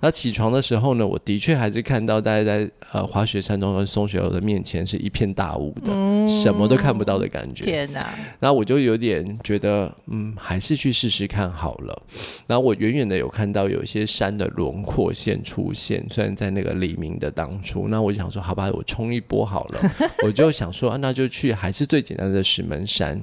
[0.00, 7.64] 那起床的时候呢，我的确还是看到大家在呃滑雪山庄跟松雪楼的面前是一片大雾的，嗯、什么都看不到的感觉。
[7.64, 8.14] 天哪！
[8.38, 12.02] 然后我就有点觉得，嗯，还是去试试看好了。
[12.46, 19.80] 然后我远远的有看到有一些山的轮廓线出现，虽然在那个黎明的当初，那我就想说，好吧，我冲一波好了。
[20.24, 23.20] 我就想说，啊，那就去还是最简单的石门山。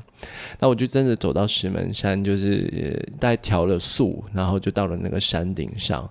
[0.60, 6.10] 那我就真的走到石门山，就是大概调了速，然后就到了那个山顶上。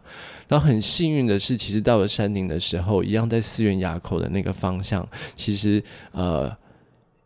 [0.54, 6.48] 然后很幸运的是，其实到了山顶的时候，一样在四园垭口的那个方向，其实呃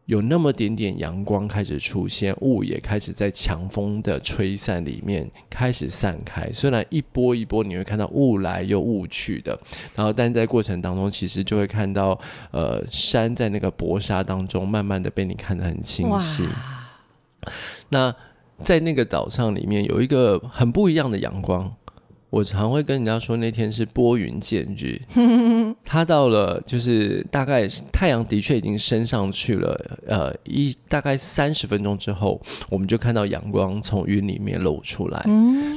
[0.06, 6.50] 有那么点点阳光开始出现，雾也开始在强风的吹散里面开始散开。
[6.54, 9.60] 虽然一波一波你会看到雾来又雾去的，
[9.94, 12.18] 然后但在过程当中，其实就会看到
[12.50, 16.48] 呃山在那个薄纱当中慢慢的被你看得很清晰。
[17.90, 18.10] 那
[18.64, 21.70] 在那个岛上里面有一个很不一样的阳光。
[22.30, 25.00] 我常会跟人家说，那天是拨云见日。
[25.82, 29.98] 他到了，就是大概太阳的确已经升上去了。
[30.06, 32.38] 呃，一大概三十分钟之后，
[32.68, 35.24] 我们就看到阳光从云里面露出来。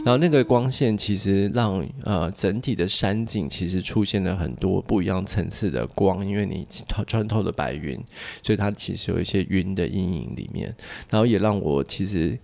[0.03, 6.67] 然后那个光线其实让呃整体的山景其实出现了很多不一样层次的光，因为你
[7.07, 7.97] 穿透了白云，
[8.43, 10.75] 所以它其实有一些云的阴影里面。
[11.09, 12.37] 然后也让我其实。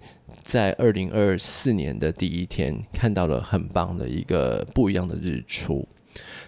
[0.48, 5.86] 在二零二四年的第一天，看到了很棒的一个不一样的日出。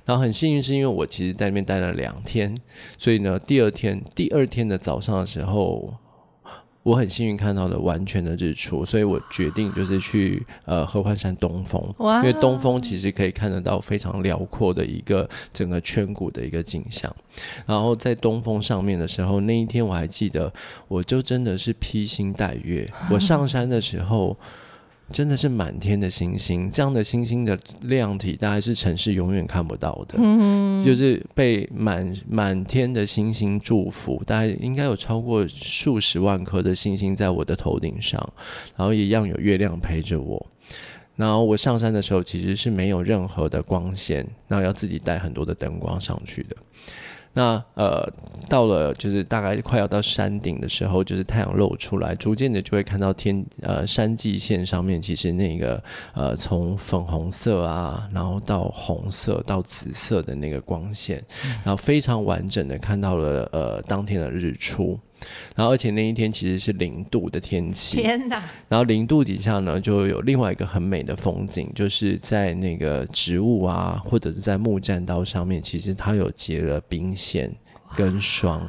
[0.05, 2.57] 然后很幸运，是因为我其实在那边待了两天，
[2.97, 5.93] 所以呢，第二天第二天的早上的时候，
[6.83, 17.13] 我很幸运看到了完全的日出，所以我决定就是去呃合欢山东峰，因为东峰其实可以看得到非常辽阔的一个整个圈谷的一个景象。
[17.65, 20.51] 然后在东峰上面的时候，那一天我还记得，
[20.87, 22.89] 我就真的是披星戴月。
[23.11, 24.37] 我上山的时候。
[25.11, 30.19] 真的是满天的星星，这样的星星的亮体，大概是城市永远看不到的。
[30.19, 38.17] 嗯，就是被满满天的星星祝福，大概应该有超过数十万颗的星星在我的头顶上，
[38.75, 40.45] 然后一样有月亮陪着我。
[41.15, 46.55] 然后我上山的时候，其实是没有任何的光线，然后要自己带很多的灯光上去的。
[47.39, 48.05] 那呃，
[48.49, 55.81] 到了就是大概快要到山顶的时候，就是太阳露出来，逐渐的就会看到天呃山际线上面，其实那个
[56.13, 61.23] 呃从粉红色啊，然后到红色到紫色的那个光线，
[61.63, 64.99] 然后非常完整的看到了呃当天的日出。
[65.55, 67.97] 然后，而且那一天其实是零度的天气。
[67.97, 68.41] 天哪！
[68.67, 77.51] 然后零度底下呢，就有另外一个很美的风景，就是在那个植物啊，或者是在木栈道上面，其实它有结了冰线。
[77.95, 78.61] 跟霜，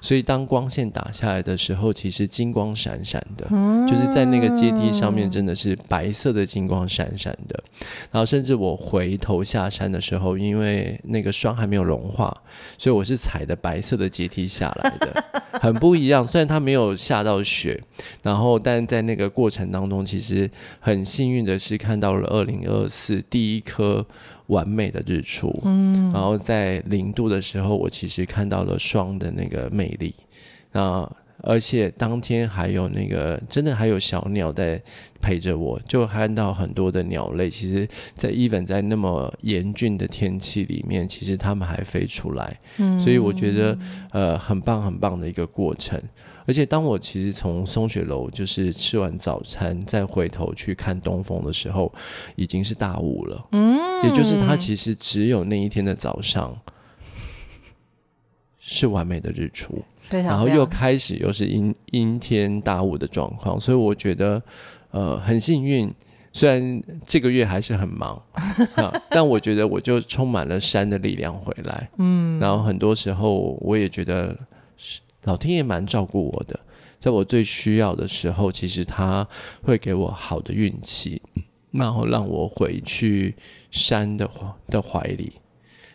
[0.00, 3.46] 所以当光线打下来的时候，其实金光闪闪的，
[3.88, 7.64] 就是在那个阶梯上面，真的是白色的金光闪闪的。
[8.12, 12.34] 然后，甚至我回头下山的时候，因为那个霜还没有融化，
[12.78, 15.24] 所以我是踩的白色的阶梯下来的，
[15.60, 16.26] 很不一样。
[16.26, 17.82] 虽然它没有下到雪，
[18.22, 24.06] 然后，但在那个过程当中，其实很幸运的是看到了二零二四第一颗。
[24.48, 30.14] 完美的日出，嗯，然后在零度的时候，我其实看到了霜的那个魅力，
[30.72, 31.10] 那，
[31.42, 34.80] 而且当天还有那个真的还有小鸟在
[35.20, 37.50] 陪着我，就看到很多的鸟类。
[37.50, 43.78] 其实，在 even 在那么严峻的天气里面，其实它们还飞出来，嗯，所以我觉得
[44.12, 46.00] 呃很棒很棒的一个过程。
[46.46, 51.92] 而且当我其实从松雪楼就是吃完早餐，再回头去看东风的时候，
[52.36, 53.48] 已经是大雾了。
[53.50, 56.56] 嗯，也就是它其实只有那一天的早上
[58.60, 64.40] 是完美的日出，然后又开始又是阴阴天大雾的状况，所以我觉得
[64.92, 65.92] 呃很幸运。
[66.32, 68.22] 虽然这个月还是很忙
[68.76, 71.90] 啊，但我觉得我就充满了山的力量回来。
[71.98, 74.38] 嗯，然后很多时候我也觉得。
[75.26, 76.58] 老天爷蛮照顾我的，
[76.98, 79.26] 在我最需要的时候，其实他
[79.62, 81.20] 会给我好的运气，
[81.72, 83.34] 然后让我回去
[83.70, 84.30] 山的
[84.68, 85.32] 的怀里，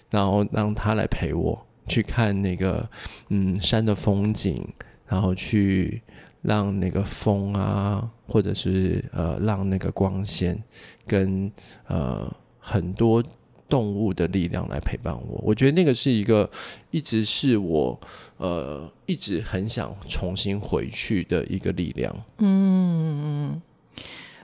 [0.09, 2.87] 然后让他来陪我去看那个
[3.29, 4.67] 嗯山的风景，
[5.07, 6.01] 然后去
[6.41, 10.61] 让那个风啊，或者是呃让那个光线
[11.07, 11.49] 跟
[11.87, 13.23] 呃很多。
[13.71, 16.49] 动物的力量来陪伴我，我觉得那个是一个
[16.91, 17.97] 一直是我
[18.35, 22.13] 呃一直很想重新回去的一个力量。
[22.39, 23.61] 嗯，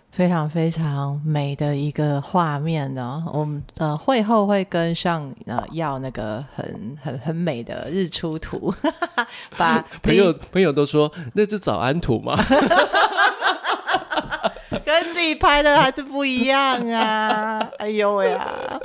[0.10, 3.22] 非常非常美的一个画面呢。
[3.34, 8.74] 我们呃会后会跟上呃要那个很很很美的日出图，
[9.58, 12.34] 把朋友朋友都说那是早安图吗？
[14.88, 17.60] 跟自己拍的还是不一样啊！
[17.78, 18.80] 哎呦喂啊！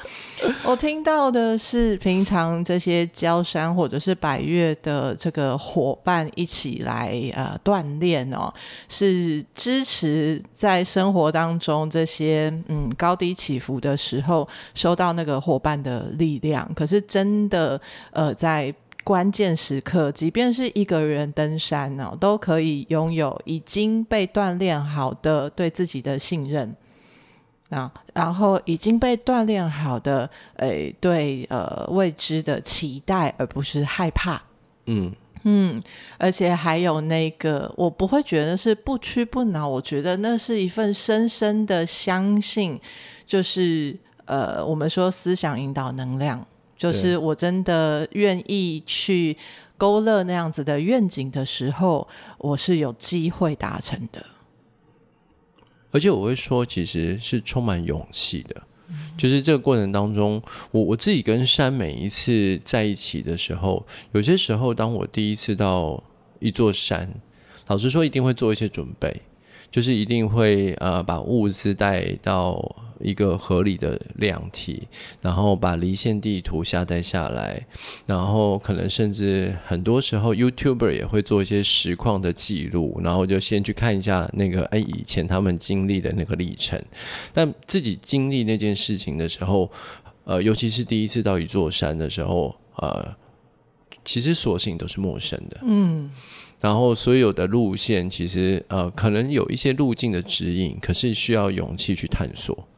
[0.65, 8.53] 我听到的是，平常这些焦山或者是百越的这个伙伴一起来呃锻炼哦，
[8.89, 16.69] 是支持在生活当中这些嗯高低起伏的时候收到那个伙伴的力量。
[16.75, 18.75] 可是真的呃在。
[19.05, 26.75] 关键时刻，即便是一个人登山呢、哦，都可以拥有已经被锻炼好的对自己的信任
[27.71, 34.41] 啊，然后已经被锻炼好的诶，对呃未知的期待，而不是害怕。
[34.87, 35.13] 嗯
[35.45, 35.83] 嗯，
[36.19, 42.81] 而且还有那个，我不会觉得是不屈不挠，我觉得那是一份深深的相信，
[43.27, 46.47] 就是呃，我们说思想引导能量。
[46.83, 49.37] 就是我真的愿意去
[49.79, 52.09] 勾勒那样子的愿景的时候，
[52.39, 54.27] 我是有机会达成的。
[55.93, 58.63] 而且我会说，其实是充满勇气的。
[59.17, 66.03] 就是这个过程当中，我我自己跟山每一次在一起的时候，有些时候，当我第一次到
[66.41, 67.09] 一座山，
[67.69, 69.23] 老实说，一定会做一些准备，
[69.71, 72.75] 就是一定会呃把物资带到。
[73.03, 74.89] 一个合理的量体，
[75.21, 77.65] 然后把离线地图下载下来，
[78.07, 86.83] 然后可能甚至很多时候，YouTuber 也会做一些实况的记录，然后就先去看一下那个哎以前他们经历的那个历程。
[87.33, 89.71] 但自己经历那件事情的时候，
[90.25, 93.15] 呃，尤其是第一次到一座山的时候，呃，
[94.05, 95.61] 其实所有都是陌生的。
[95.63, 96.11] 嗯。
[96.61, 102.69] 然后所有的路线其实呃可能有一些路径的指引，可是需要勇气去探索。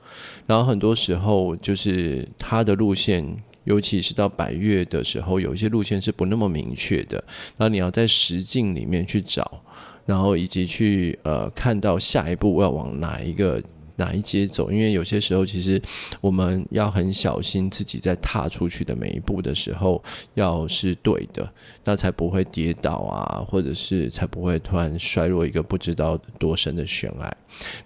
[0.47, 7.23] 然后很多时候就是它的路线，尤其是到百越的时候，有一些路线是不那么明确的。
[7.57, 9.63] 那你要在实境里面去找，
[10.07, 13.63] 然后以及去呃看到下一步要往哪一个。
[13.97, 14.71] 哪一阶走？
[14.71, 15.81] 因为有些时候，其实
[16.21, 20.03] 我们要很小心自己在踏出去的每一步的时候，
[20.35, 21.49] 要是对的，
[21.85, 27.37] 那才不会跌倒啊，或者是才不会突然摔落一个不知道多深的悬崖。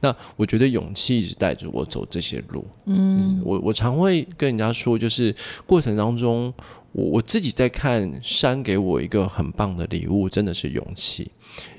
[0.01, 2.67] 那我觉得勇气一直带着我走这些路。
[2.87, 5.35] 嗯，嗯，我我常会跟人家说，就是
[5.67, 6.53] 过程当中，
[6.93, 11.31] 我我自己在看山给我一个很棒的礼物，真的是勇气，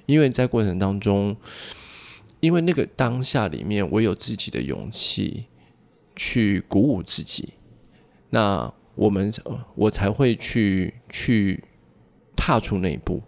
[0.06, 1.36] 因为在过程当中。
[2.40, 5.46] 因为那个当下里面，我有自己的勇气
[6.16, 7.54] 去鼓舞自己，
[8.30, 9.32] 那我们
[9.76, 11.64] 我才会去去
[12.36, 13.22] 踏出那一步，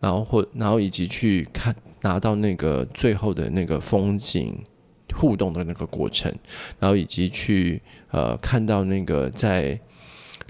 [0.00, 4.64] 然后或然后以及去看拿到那个最后的那个风景
[5.14, 6.34] 互动的那个过程，
[6.78, 9.78] 然后以及去呃看到那个在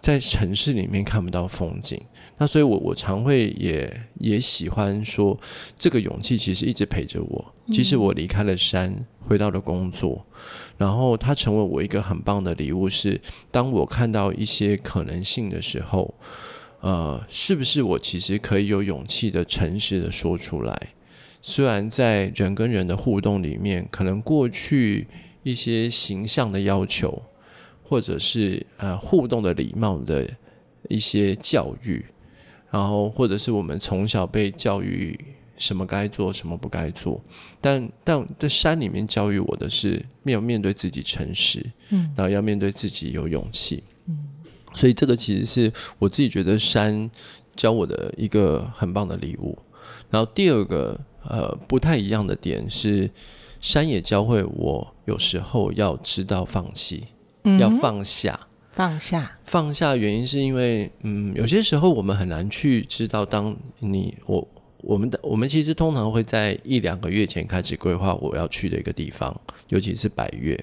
[0.01, 2.01] 在城市里面看不到风景。
[2.39, 5.39] 那所以我，我我常会也也喜欢说，
[5.77, 7.55] 这个勇气其实一直陪着我。
[7.67, 10.25] 即使我离开了山，回到了工作，
[10.77, 12.89] 然后它成为我一个很棒的礼物。
[12.89, 13.21] 是
[13.51, 16.15] 当我看到一些可能性的时候，
[16.81, 20.95] 呃，是不是我其实可以有勇气的、诚实的说出来？
[21.43, 25.07] 虽然在人跟人的互动里面，可能过去
[25.43, 27.23] 一些形象的要求，
[27.89, 30.29] 或者是呃互动的礼貌的
[30.89, 32.05] 一些教育。
[32.71, 35.19] 然后，或者是我们从小被教育
[35.57, 37.19] 什么该做，什么不该做，
[37.63, 44.19] 但但在山里面教育我的是面面对自己诚实，嗯，然后要面对自己有勇气，嗯，
[44.75, 47.11] 所以这个其实是我自己觉得山
[47.57, 49.59] 教我的一个很棒的礼物。
[50.11, 53.11] 然后第二个呃不太一样的点是，
[53.63, 57.07] 山也教会我有时候要知道放弃，
[57.57, 58.39] 嗯，要放下。
[58.73, 64.47] 放下，放下，原因是因为，嗯，有些时候我们很难去知道，当你我
[64.83, 69.37] 我们的我们其实通常会在一两个月前开始规划我要去的一个地方，
[69.71, 70.57] 尤其是百月，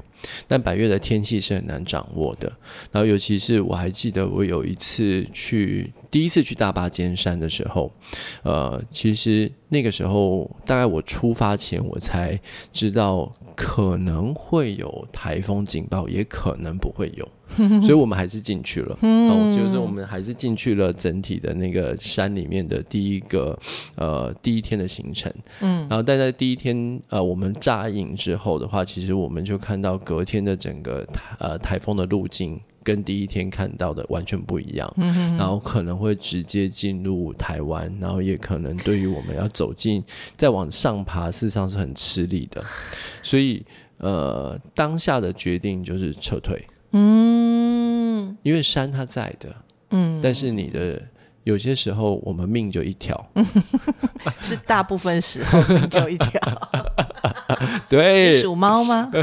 [0.48, 2.48] 但百月的天气是很难掌握的。
[2.90, 7.92] 然后，尤其是我还记得我有一次去第一次去大霸尖山的时候，
[8.44, 12.40] 呃，其实那个时候大概我出发前我才
[12.72, 17.28] 知道可能会有台风警报，也可能不会有。
[17.84, 23.58] 所以我们还是进去了，嗯， 我觉得我们还是进去了整体的那个山里面的第一个
[23.98, 40.04] 呃第一天的行程，嗯，然后但在第一天呃我们扎营之后的话，其实我们就看到隔天的整个台呃台风的路径跟第一天看到的完全不一样，嗯，然后可能会直接进入台湾，然后也可能对于我们要走进
[40.38, 42.64] 再往上爬，事实上是很吃力的，
[43.24, 43.66] 所以
[43.98, 46.64] 呃当下的决定就是撤退。
[46.92, 49.56] 嗯，因为山它在的，
[49.90, 51.02] 嗯，但是你的
[51.44, 53.28] 有些时候我们命就一条，
[54.42, 56.40] 是大部分时候命就一条，
[57.90, 59.10] 对，属猫吗？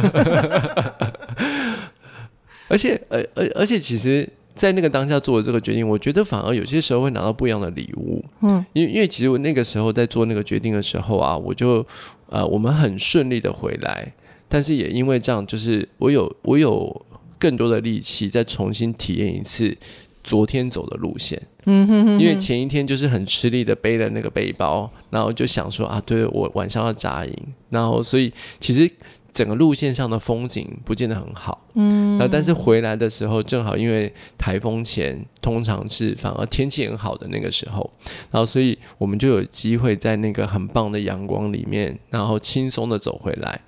[2.73, 11.87] 而且，而而而且，其实，在那个当下做的这个决定，我觉得反而有些时候会拿到不一样的礼物，嗯，因为因为其实我那个时候在做那个决定的时候啊，我就
[12.31, 14.13] 呃，我们很顺利的回来，
[14.49, 17.07] 但是也因为这样，就是我有我有。
[17.43, 19.77] 更多的力气再重新体验一次
[20.23, 27.37] 昨天走的路线，嗯哼哼哼，因为前一天就是很吃力的背了那个背包，然后就想说啊，对，我晚上要扎营，
[27.71, 28.89] 然后所以其实
[29.33, 37.91] 整个路线上的风景不见得很好，嗯，那但是回来的时候正好因为台风前通常是反而天气很好的那个时候，
[38.31, 43.61] 然后所以我们就有机会在那个很棒的阳光里面，然后轻松的走回来。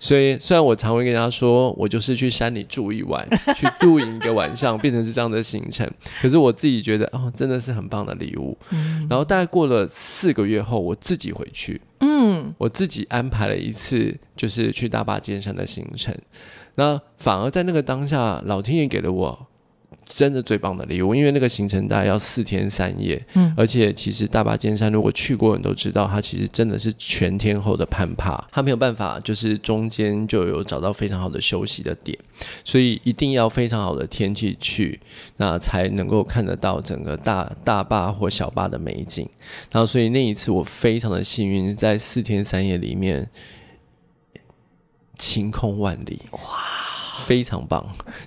[0.00, 3.24] 所以，虽然我常会跟大家说，我就是去山里住一晚，
[3.54, 5.88] 去度营一个晚上，变成是这样的行程。
[6.22, 8.56] 可是我自己觉得，哦，真的是很棒的礼物。
[8.70, 9.06] 嗯。
[9.10, 16.16] 然后大概过了四个月后，我自己回去，嗯，我自己安排了一次，就是去大坝尖山的行程。
[16.76, 19.46] 那反而在那个当下，老天爷给了我。
[20.12, 32.18] 真的最棒的礼物，因为那个行程大概要四天三夜，嗯，而且其实大霸尖山如果去过人都知道，它其实真的是全天候的攀爬，它没有办法就是中间就有找到非常好的休息的点，
[32.64, 34.98] 所以一定要非常好的天气去，
[35.36, 39.28] 那才能够看得到整个大大坝或小坝的美景。
[39.70, 43.30] 然后所以那一次我非常的幸运，在四天三夜里面
[45.16, 46.89] 晴空万里，哇！
[47.26, 47.84] 非常棒。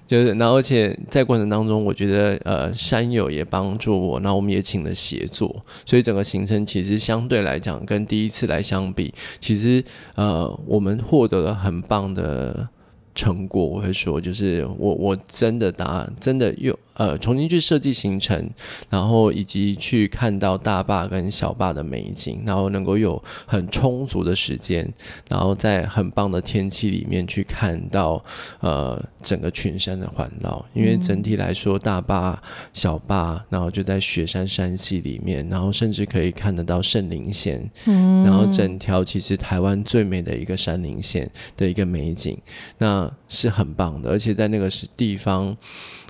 [0.08, 9.84] 就是，然后而且在过程当中，我觉得呃，山友也帮助我，那我们也请了协作，所以整个行程其实相对来讲，跟第一次来相比，其实
[10.16, 12.70] 呃，我们获得了很棒的。
[13.16, 18.50] 成果我会说，就是我我真的答真的又呃重新去设计行程，
[18.90, 24.92] 然后以及去看到大坝跟小坝的美景，然后能够有很充足的时间，
[25.30, 28.24] 然后在很棒的天气里面去看到
[28.62, 30.66] 呃整个群山的环绕。
[30.74, 32.42] 因为整体来说，大坝、
[32.74, 42.36] 小坝，然后就在雪山山系里面，然后甚至可以看得到圣林线，嗯，然后整条其实台湾最美的一个山林线的一个美景，
[42.80, 43.03] 那。
[43.28, 45.56] 是很棒的，而且在那个是地方，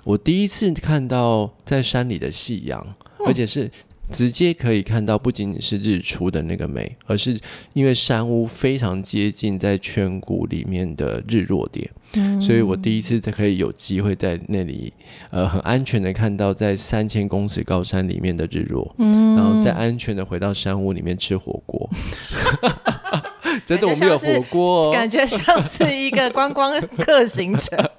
[0.03, 3.69] 我第一次看到在山里的夕阳，而且是
[4.11, 7.39] 直接可以看到，不仅仅是日出的那个美，而是
[7.73, 11.89] 因为山屋非常接近在圈谷里面的日落点，
[12.41, 14.93] 所以我第一次才可以有机会在那里，
[15.31, 21.89] 呃，很安全的看到在三千公尺高山里面的日落，然后再安全的回到山屋里面吃火锅。
[23.65, 27.77] 真的，我没有火锅哦，感觉像是一个观光客行程。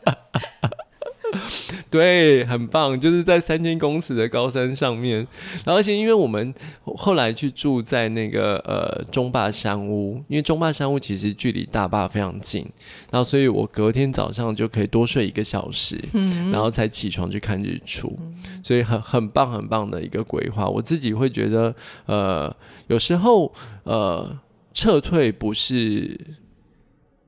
[1.91, 5.17] 对，很棒，就是在三千公尺的高山上面，
[5.65, 6.55] 然后而且因为我们
[6.85, 12.65] 后来去住在那个呃中坝山屋，因为中坝山屋其实距离大坝非常近，
[13.11, 18.17] 然后所以我隔天早上就可以多睡一个小时，嗯，然后才起床去看日出，
[18.62, 20.69] 所以很很棒很棒的一个规划。
[20.69, 21.75] 我自己会觉得，
[22.07, 22.55] 呃，
[22.87, 23.53] 有时候
[23.83, 24.39] 呃。
[24.75, 26.18] 撤退不是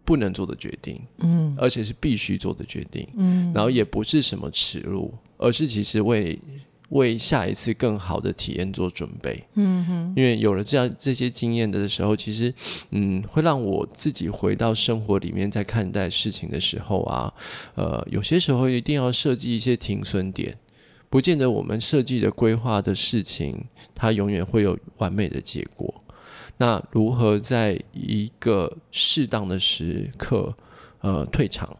[0.05, 6.39] 不能做的决定，嗯，而且是必须做的决定，嗯，然后也不是什么耻辱，而是其实为
[6.91, 12.53] 为下一次更好的体验做准备，嗯哼，因为有了这样这些经验的时候，其实
[12.91, 17.33] 嗯，会让我自己回到生活里面，在看待事情的时候啊，
[17.75, 20.57] 呃，有些时候一定要设计一些停损点，
[21.11, 25.93] 不见得我们设计的规划的事情，它永远会有完美的结果。
[26.59, 30.55] 那如何在一个适当的时刻，
[31.01, 31.77] 呃，退场，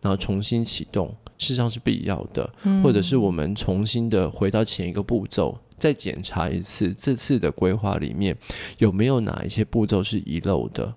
[0.00, 1.08] 然后重新启动，
[1.38, 2.82] 事实上是必要的，嗯。
[2.82, 8.36] 或者是我们重新的回到前一个步骤，再检查一次这次的规划里面
[8.78, 10.94] 有没有哪一些步骤是遗漏的，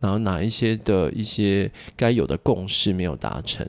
[0.00, 3.68] 然后哪一些的一些该有的共识没有达成。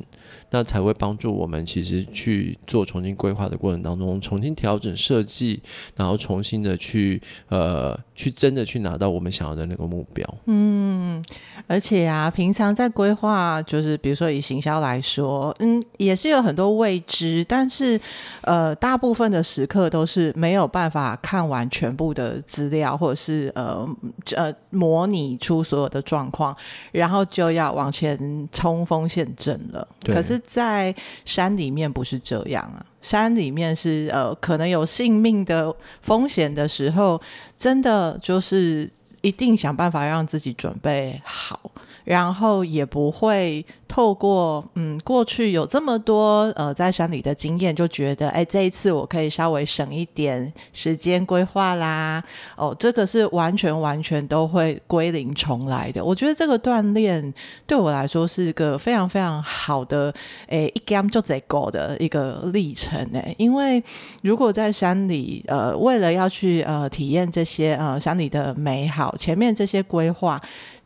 [0.54, 5.60] 那才会帮助我们，其实去做重新规划的过程当中，重新调整设计，
[5.96, 10.24] 然后重新的去呃，去真的去拿到我们想要的那个目标。
[10.46, 11.20] 嗯，
[11.66, 18.00] 而且啊，平常在规划，就是比如说以行销来说，嗯，也是有很多未知，但是
[18.42, 23.90] 呃，大部分的时刻都是没有办法看完全部的资料，或者是呃
[24.36, 26.56] 呃模拟出所有的状况，
[26.92, 29.88] 然后就要往前冲锋陷阵了。
[30.06, 30.40] 可是。
[30.46, 30.94] 在
[31.26, 37.22] 山里面不是这样啊，山里面是呃可能有性命的风险的时候，
[37.58, 38.90] 真的就是
[39.22, 41.60] 一定想办法让自己准备好，
[42.04, 43.66] 然后也不会。
[43.94, 52.24] 透过嗯，过去有这么多呃在山里的经验，就觉得哎，这一次我可以稍微省一点时间规划啦。
[52.58, 56.04] 哦，这个是完全完全都会归零重来的。
[56.04, 57.32] 我觉得这个锻炼
[57.68, 60.12] 对我来说是一个非常非常好的
[60.48, 63.36] 哎一 game 就这个的一个历程哎。
[63.38, 63.84] 因为
[64.24, 70.42] 如果在山里呃，为了要去呃体验这些呃山里的美好，前面这些规划。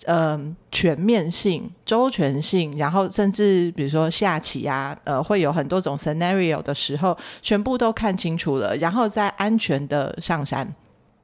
[0.05, 0.39] 呃，
[0.71, 10.65] 全面性、周全性，然后甚至比如说下棋啊，呃，会有很多种 scenario 的时候，全部都看清楚了，然后再安全的上山。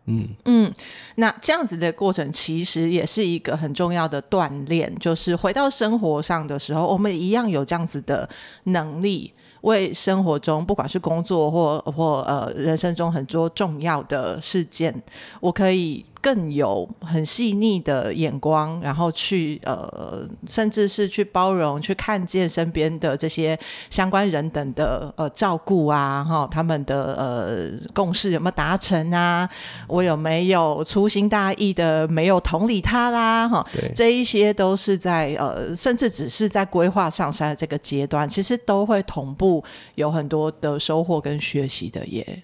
[0.07, 0.69] 嗯嗯，
[1.15, 8.27] 那这样子的过程其实也是一个很重要的锻炼，就是回到生活上的时候，我们一样有这样子的
[8.65, 9.33] 能力。
[9.61, 14.93] 为生活中，不管是工作或或呃人生中很多重要的事件，
[15.39, 23.59] 我可以更有很细腻的眼光，然后去呃，甚至是去包容，去看见身边的这些
[23.89, 29.47] 相关人等的呃照顾啊，哈，他们的呃共识有没有达成啊？
[29.89, 33.49] 我有没有粗心大意的没有同理他啦？
[33.49, 39.61] 哈，这一些都是在呃，甚至只是在规划上山的这个阶段，其实都会同步。
[39.95, 42.41] 有很多的收获跟学习的耶，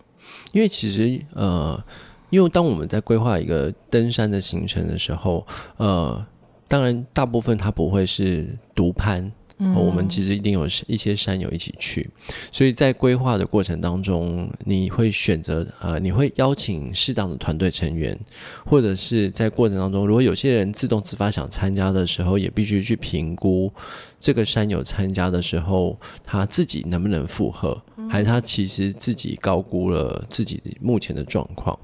[0.51, 1.81] 因为其实呃，
[2.29, 5.45] 因为当我们在规划一个登山的行程的时候，
[5.77, 6.25] 呃，
[6.67, 12.09] 当然大部分它不会是独攀，嗯，我们其实一定有一些山友一起去，
[12.49, 18.17] 所以在规划的过程当中，你会选择呃，你会邀请适当的团队成员，
[18.65, 23.69] 或者是在过程当中，如果有些人自动自发想参加的时候，也必须去评估
[24.17, 31.77] 这个山友参加的时候，他自己能不能负荷，还是他其实自己高估了自己目前的状况。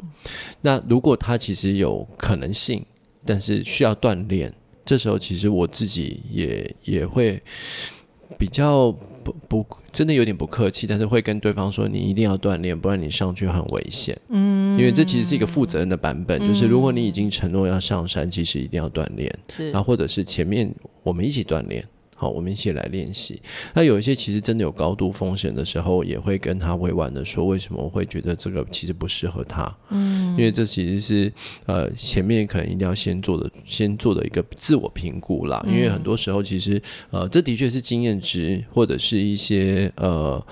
[0.62, 2.86] 那如果他其实有可能性，
[3.26, 4.54] 但是需要锻炼。
[4.86, 7.42] 这时候其实我自己也也会
[8.38, 8.92] 比较
[9.24, 14.16] 不不真的有点不客气，但是会跟对方说，你一定要锻炼，不然你上去很危险。
[14.30, 19.34] 嗯，因为这其实是一个负责任的版本，嗯，就是如果你已经承诺要上山，其实一定要锻炼，
[19.72, 20.72] 然后或者是前面
[21.02, 21.84] 我们一起锻炼。
[22.26, 23.40] 好，我们一起来练习。
[23.76, 29.72] 那有一些其实真的有高度风险的时候，也会跟他委婉的说，为什么我会觉得这个其实不适合他。
[29.92, 31.32] 嗯，因为这其实是
[31.68, 35.64] 呃前面可能一定要先做的，先做的一个自我评估啦。
[35.68, 40.44] 因为很多时候其实呃这的确是经验值，或者是一些呃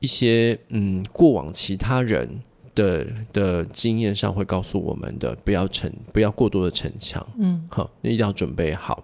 [0.00, 2.42] 一些嗯过往其他人。
[2.76, 9.02] 的的经验上会告诉我们的，不要逞，不要过多的逞强，嗯，好，一定要准备好。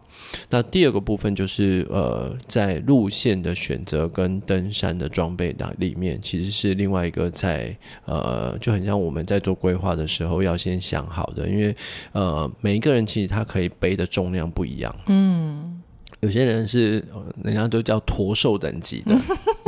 [0.50, 11.74] 那第二个部分就是，呃，在路线的选择跟登山的装备的里面，其实是另外一个在，呃，就很像我们在做规划的时候要先想好的，因为，
[12.12, 15.81] 呃，每一个人其实他可以背的重量不一样，嗯。
[16.22, 17.04] 有些人是，
[17.42, 19.16] 人家都叫驼兽等级的，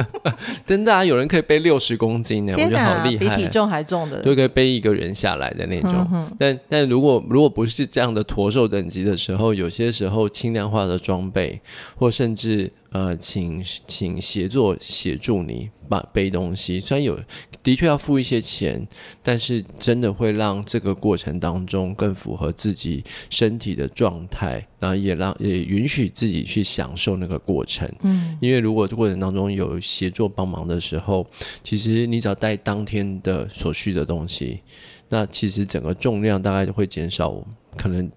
[0.65, 6.29] 真的啊，有人可以背六十公斤呢，我觉得好厉害，比体重还重的，都可以背一个人下来的那种。
[6.39, 11.61] 但但如果如果不是这样的驼兽等级的时候，有些时候轻量化的装备，
[11.97, 12.71] 或甚至。
[12.95, 17.19] 呃，请请协作协助你把背东西，虽然有
[17.61, 18.87] 的确要付一些钱，
[19.21, 27.93] 但是真的会让这个过程当中更符合自己身体的状态，然后也让也允许自己去享受那个过程。
[28.03, 31.27] 嗯，因为如果过程当中有协作帮忙的时候，
[31.65, 34.61] 其实你只要带当天的所需的东西，
[35.09, 37.45] 那其实整个重量大概就会减少，
[37.77, 38.09] 可能。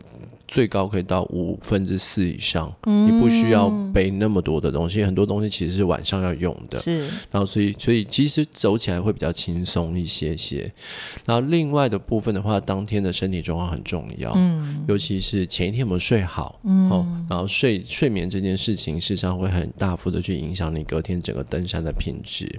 [0.48, 6.80] 最高可以到五分之四以上，嗯，你不需要背那么多的东西，很多东西其实是晚上要用的。
[6.80, 10.72] 是，然后所以所以其实走起来会比较轻松一些些。
[11.26, 22.50] 然后另外的部分的话，当天的身体状况很重要，嗯，尤其是前一天有没有睡好，嗯，哦，然后睡睡眠这件事情，事实上会很大幅的去影响你隔天整个登山的品质。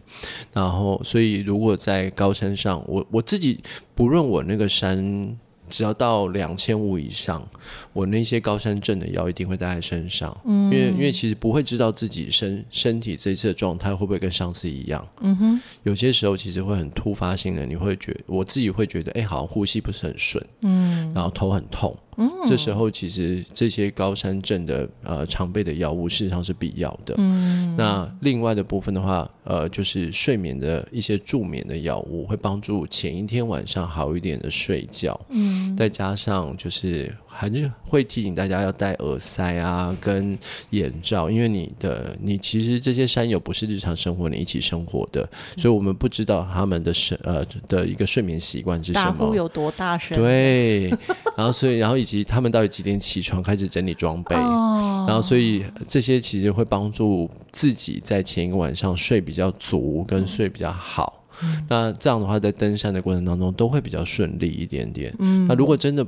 [0.52, 3.60] 然后，所以如果在高山上，我我自己
[3.94, 5.36] 不论我那个山。
[5.68, 7.46] 只要到两千五以上，
[7.92, 21.96] 我那些高山症的药一定会带在身上，嗯，因为因为其实不会知道自己身身体这一次的状态会不会跟上次一样，嗯哼，有些时候其实会很突发性的，你会觉得我自己会觉得，哎，好像呼吸不是很顺，嗯，然后头很痛。
[22.18, 27.14] 嗯，这时候其实这些高山症的呃常备的药物事实上是必要的。
[27.16, 35.18] 嗯，那另外的部分的话，呃，就是睡眠的一些助眠的药物，会帮助前一天晚上好一点的睡觉。
[35.30, 37.14] 嗯，再加上就是。
[37.40, 40.36] 还是会提醒大家要戴耳塞啊，跟
[40.70, 45.20] 眼罩，因为你的你其实这些山友不是日常生活你一起生活的，
[45.56, 50.18] 所以我们不知道他们的睡呃的一个睡眠习惯是什么，打呼有多大声？
[50.18, 50.88] 对，
[51.36, 61.22] 然后所以然后以及他们到底几点起床开始整理装备，哦、然后所以这些其实会帮助自己在前一个晚上睡比较足跟睡比较好。
[61.44, 65.14] 嗯、那这样的话，在登山的过程当中都会比较顺利一点点。
[65.20, 66.04] 嗯，那如果真的。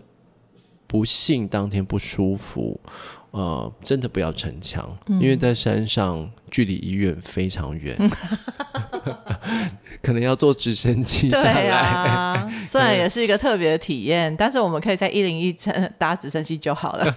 [0.90, 2.80] 不幸当天不舒服，
[3.30, 7.96] 呃，真的不要逞强，嗯，因为在山上距离医院非常远，
[10.02, 11.68] 可能要坐直升机下来。
[11.68, 15.56] 啊，虽然也是一个特别的体验，但是我们可以在一零一
[15.96, 17.16] 搭直升机就好了。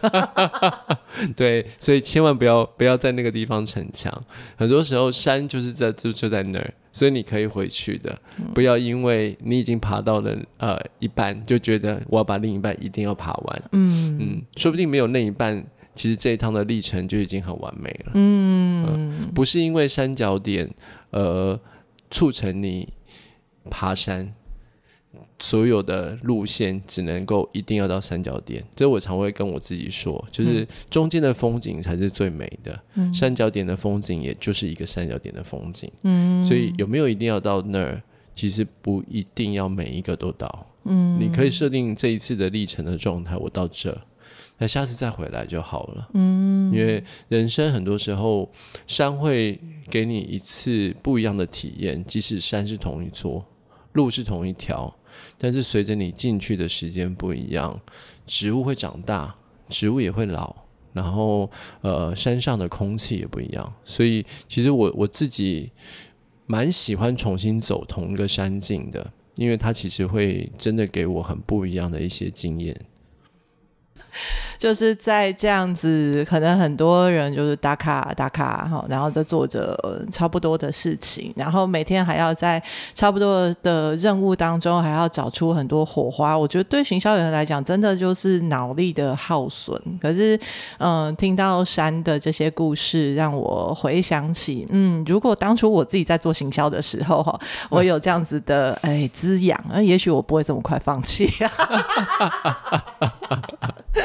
[1.36, 4.11] 对，所以千万不要不要在那个地方逞强。
[4.55, 6.74] 很多时候山就是在就就在那儿。
[6.95, 8.16] 所以你可以回去的，
[8.53, 13.64] 不要因为你已经爬到了呃一半，就觉得我要把另一半一定要爬完。
[13.72, 18.11] 嗯嗯，说不定没有那一半，其实这一趟的历程就已经很完美了。
[18.15, 20.69] 嗯，呃，不是因为山脚点
[21.11, 21.59] 而
[22.09, 22.87] 促成你
[23.69, 24.33] 爬山。
[25.39, 38.01] 所有的路线只能够一定要到山脚点，这我常会跟我自己说，就是中间的风景才是最美的，嗯，三角点的风景也就是一个山脚点的风景，嗯，所以有没有一定要到那儿？
[38.33, 43.95] 其实不一定要每一个都到，嗯，你可以设定这一次的历程的状态，我到这，
[44.64, 48.49] 那下次再回来就好了，嗯，因为人生很多时候
[48.88, 49.59] 山会
[49.89, 53.45] 给你一次不一样的体验，即使山是同一座，
[53.91, 54.95] 路是同一条。
[55.38, 57.78] 但是随着你进去的时间不一样，
[58.26, 59.36] 植物会长大，
[59.68, 60.55] 植物也会老，
[60.93, 61.51] 然后
[61.82, 65.70] 呃山上的空气也不一样，所以其实我我自己
[66.45, 72.74] 蛮喜欢重新走同一个山径的，因为它其实会真的给我很不一样的一些经验。
[74.57, 79.78] 就是在这样子，可能很多人就是打卡打卡哈，然后就做着
[80.11, 82.61] 差不多的事情，然后每天还要在
[82.93, 86.38] 差不多的任务当中，还要找出很多火花。
[86.38, 89.80] 我觉得对行销人来讲，真的就是脑力的耗损。
[90.01, 90.36] 可是，
[90.78, 97.39] 嗯、呃，听到山的这些故事，让我回想起，嗯，如果当初我自己在做行销的时候哈，
[97.70, 101.30] 我有这样子的哎滋养，那也许我不会这么快放弃。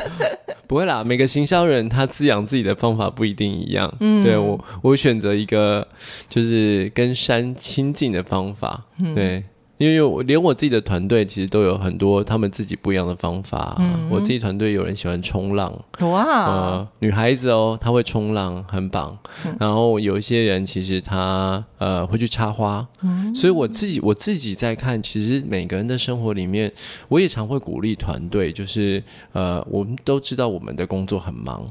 [0.67, 3.93] 不会啦，每个行销人他滋养自己的方法不一定一样。
[4.01, 5.87] 嗯，对我，我选择一个
[6.29, 8.85] 就是跟山亲近的方法。
[9.01, 9.43] 嗯、对。
[9.79, 13.77] 因为我连我自己的团队其实都有很多他们自己不一样的方法。
[13.79, 19.17] 嗯、我自己团队有人喜欢冲浪，哇，呃，女孩子哦，她会冲浪，很棒。
[19.47, 26.73] 嗯、然后有一些人其实她呃会去插花，嗯、所以我自己我自己在看，其实每个人的生活里面，
[27.07, 29.03] 我也常会鼓励团队，就是
[29.33, 31.65] 呃，我们都知道我们的工作很忙，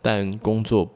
[0.00, 0.90] 但工作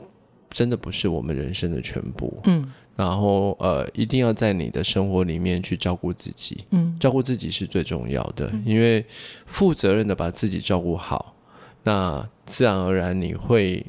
[0.49, 2.40] 真的不是我们人生的全部。
[2.44, 2.72] 嗯。
[2.99, 9.07] 然后呃，一定要在你的生活里面去照顾自己，嗯，照顾自己是最重要的，嗯、因为
[9.46, 11.36] 负责任的把自己照顾好，
[11.84, 13.86] 那自然而然你会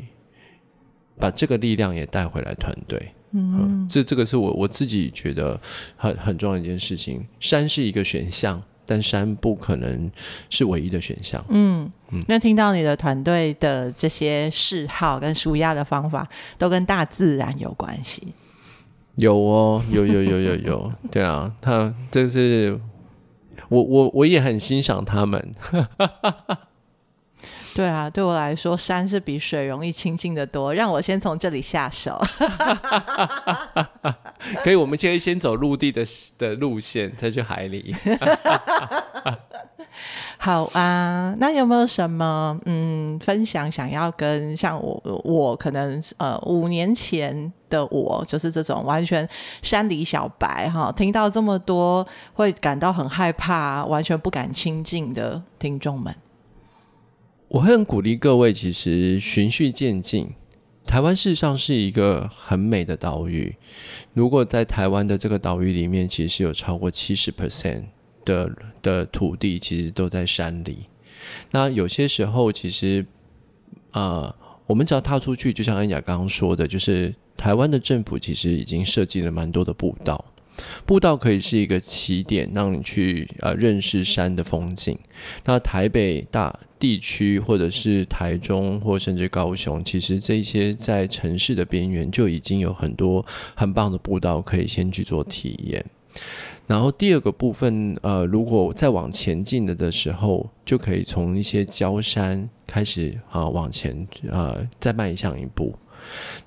[1.18, 5.60] 把这个力量也带回来团队，嗯，嗯，这这个是我我自己觉得
[5.98, 7.26] 很很重要的一件事情。
[7.40, 10.08] 山是一个选项，但山不可能
[10.52, 11.92] 是唯一的选项，嗯。
[12.12, 12.24] 嗯。
[12.28, 16.30] 那听到你的团队的这些嗜好跟舒压的方法，
[16.60, 18.34] 都跟大自然有关系。
[19.20, 22.80] 有哦，有有有有有， 对啊，他这是
[23.70, 25.54] 我我我也很欣赏他们。
[27.80, 30.74] 对啊，对我来说，山是比水容易亲近的多。
[30.74, 32.22] 让我先从这里下手。
[34.62, 36.04] 可以，我们现在先走陆地的
[36.38, 37.96] 的路线，再去海里。
[40.38, 49.26] 好啊，那有没有什么嗯分享想要跟像我我可能呃五年前的我就是这种完全
[49.62, 56.14] 山里小白哈，听到这么多会感到很害怕，完全不敢亲近的听众们，
[57.50, 60.30] 我很鼓励各位，其实循序渐进。
[60.86, 63.56] 台湾事实上是一个很美的岛屿，
[64.14, 67.84] 如果在台湾的这个岛屿里面，其实有超过七十 percent。
[68.26, 68.52] 的
[68.84, 70.86] 的土地其实都在山里，
[71.50, 73.04] 那有些时候其实，
[73.94, 74.36] 呃，
[74.68, 80.24] 我们只要踏出去，就像安雅刚刚说的，就是台湾的政府其实已经设计了蛮多的步道，
[80.86, 84.98] 步道可以是一个起点，让你去呃认识山的风景。
[85.46, 95.86] 那台北大地区，或者是台中，或甚至高雄，其实这些在城市的边缘就已经有很多很棒的步道可以先去做体验。
[96.68, 105.76] 然后第二个部分，呃，如果再往前进的的时候，就可以从一些郊山开始啊、往前呃再迈向一步。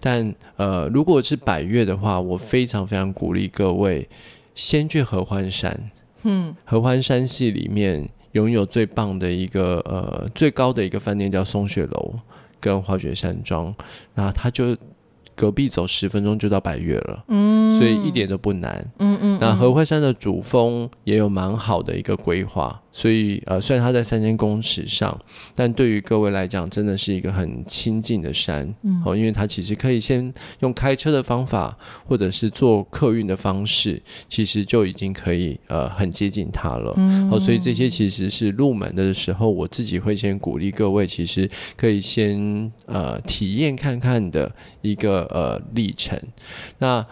[0.01, 4.09] 但呃，如果是百越的话，我非常非常鼓励各位
[4.55, 5.91] 先去合欢山。
[6.23, 12.15] 嗯，合欢山系里面拥有最棒的一个呃最高的一个饭店叫松雪楼
[12.61, 13.75] 跟滑雪山庄，
[14.15, 14.77] 那它就。
[15.35, 19.19] 隔壁走十分钟就到百越了，嗯，所以一点都不难，嗯嗯。
[19.23, 22.79] 嗯，那合欢山的主峰也有蛮好的一个规划。
[22.93, 25.19] 所以，呃，虽然它在三千公尺上，
[25.55, 31.77] 但对于各位来讲，真的是一个很亲近的山，嗯，哦，因为它其实可以先用开车的方法，
[32.07, 46.21] 或者是坐客运的方式，其实就已经可以，呃，很接近它了，嗯，哦，所以这些其实是入门的时候，我自己会先鼓励各位，其实可以先，呃，体验看看的一个，呃，历程。
[46.79, 47.07] 那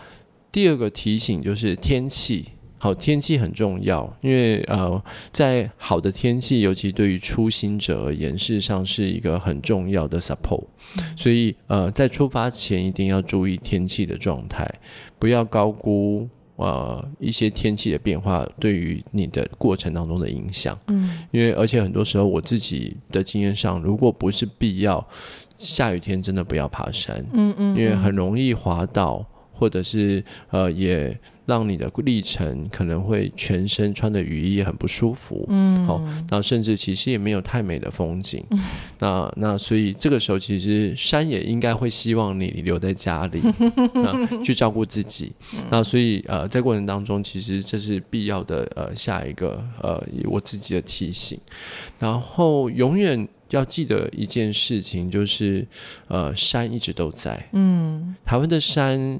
[0.53, 2.45] 第二个提醒就是天气。
[2.83, 10.64] 好，天气很重要，因为呃，在好的天气，尤其对于初心者而言，事实上是一个很重要的 support。
[11.14, 14.66] 所以呃，在出发前一定要注意天气的状态，
[15.18, 16.26] 不要高估
[16.57, 20.78] 呃一些天气的变化对于你的过程当中的影响。
[20.87, 25.07] 嗯，因为而且很多时候我自己的经验上，如果不是必要，
[25.59, 27.22] 下雨天真的不要爬山。
[27.35, 29.22] 嗯嗯，因为很容易滑倒，
[29.61, 31.16] 或者是呃也。
[31.46, 38.61] 让你的历程可能会全身穿的雨衣也很不舒服，嗯，好，那甚至其实也没有太美的风景， 嗯、
[39.00, 43.40] 那那所以这个时候其实山也应该会希望你留在家里，
[43.94, 45.32] 那去照顾自己，
[45.72, 51.36] 那所以呃在过程当中其实这是必要的呃下一个呃我自己的提醒，
[51.98, 55.66] 然后永远要记得一件事情，就是
[56.06, 57.48] 呃，山一直都在。
[57.54, 59.18] 嗯，台湾的山，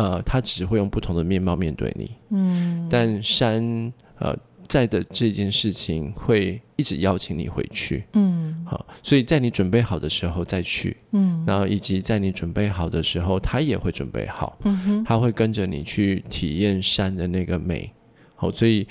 [0.00, 2.10] 呃，他只会用不同的面貌面对你。
[2.30, 4.36] 嗯，但山，呃。
[4.68, 17.90] 在的这件事情会一直邀请你回去，嗯，好，所以在你准备好的时候再去，嗯，然后以及在你准备好的时候，他也会准备好，嗯哼，他会跟着你去体验山的那个美，
[18.36, 18.86] 好，所以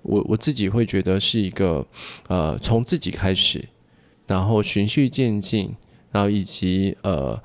[0.00, 1.86] 我我自己会觉得是一个，
[2.28, 3.62] 呃，从自己开始，
[4.26, 5.76] 然后循序渐进，
[6.10, 7.38] 然后以及呃，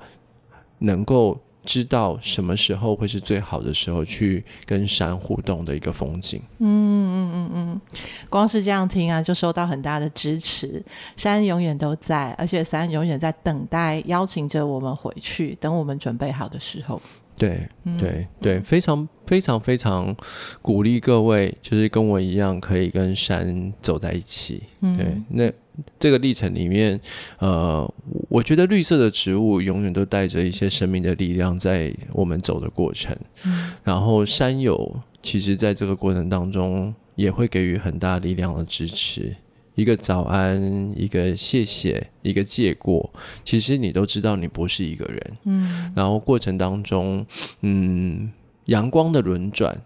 [0.78, 1.38] 能够。
[1.64, 6.40] 知道什么时候会是最好的时候去跟山互动的一个风景。
[6.58, 7.80] 嗯嗯嗯嗯，
[8.28, 10.82] 光是这样听啊，就受到很大的支持。
[11.16, 17.00] 山永远都在，而且山永远在等待，邀请着我们回去，等我们准备好的时候。
[17.36, 20.14] 对对对，非常非常非常
[20.62, 24.62] 鼓励各位，就是跟我一样可以跟山走在一起。
[24.80, 25.52] 对，那
[25.98, 27.00] 这个历程里面，
[27.38, 27.92] 呃，
[28.28, 33.16] 我觉得绿色的植物永远都带着一些生命的力量在我们走的过程。
[33.44, 39.34] 嗯、然后山友其实在这个过程当中也会给予很大力量的支持。
[39.76, 43.12] 一个早安，一个谢谢，一个借过，
[43.44, 45.32] 其实你都知道你不是一个人。
[45.46, 47.26] 嗯，然后过程当中，
[47.62, 48.30] 嗯，
[48.66, 49.76] 阳光的轮转，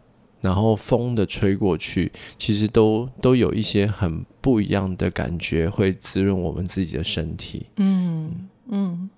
[0.41, 7.67] 然后风的吹过去，其实都都有一些很不一样的感觉，会滋润我们自己的身体。
[7.77, 8.49] 嗯。
[8.71, 9.09] 嗯，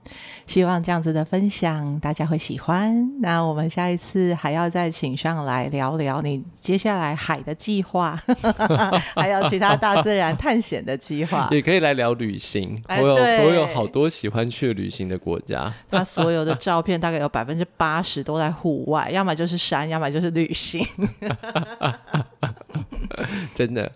[0.47, 3.21] 希望这样子的分享大家会喜欢。
[3.21, 8.17] 那我们下一次还要再请上来聊聊你接下来海的计划，
[9.17, 12.81] 还有其他大自然探险的计划， 也可以来聊旅行。
[12.87, 15.73] 哎、我有对我有好多喜欢去旅行的国家。
[15.91, 20.87] 他所有的照片大概有百分之八十都在户外，要么就是山，要么就是旅行。
[23.55, 23.91] 真的。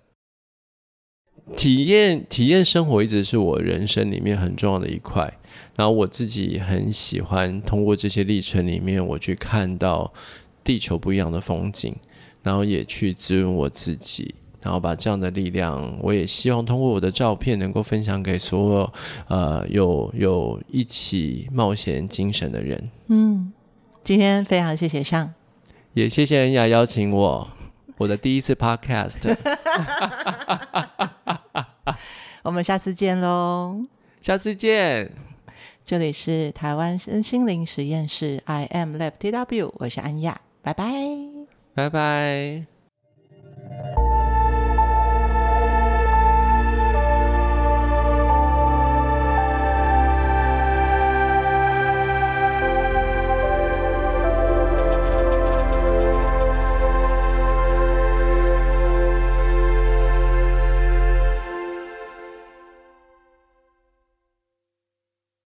[1.56, 5.32] 体验体验生活一直是我人生里面很重要的一块，
[5.76, 10.12] 然后我自己很喜欢通过这些历程里面，我去看到
[10.62, 11.94] 地球不一样的风景，
[12.42, 18.92] 然后也去滋润我自己，然后把这样的力量，我也希望通过我的照片能够分享给所有
[19.28, 22.90] 呃有有一起冒险精神的人。
[23.08, 23.52] 嗯，
[24.02, 25.34] 今天非常谢谢上，
[25.92, 27.48] 也谢谢恩雅邀请我。
[27.98, 29.18] 我的第一次 podcast，
[32.44, 33.82] 我们下次见喽！
[34.20, 35.10] 下次见，
[35.82, 40.84] 这里是台湾身心灵实验室，I am Lab TW，我是安雅，拜拜，
[41.74, 42.73] 拜拜。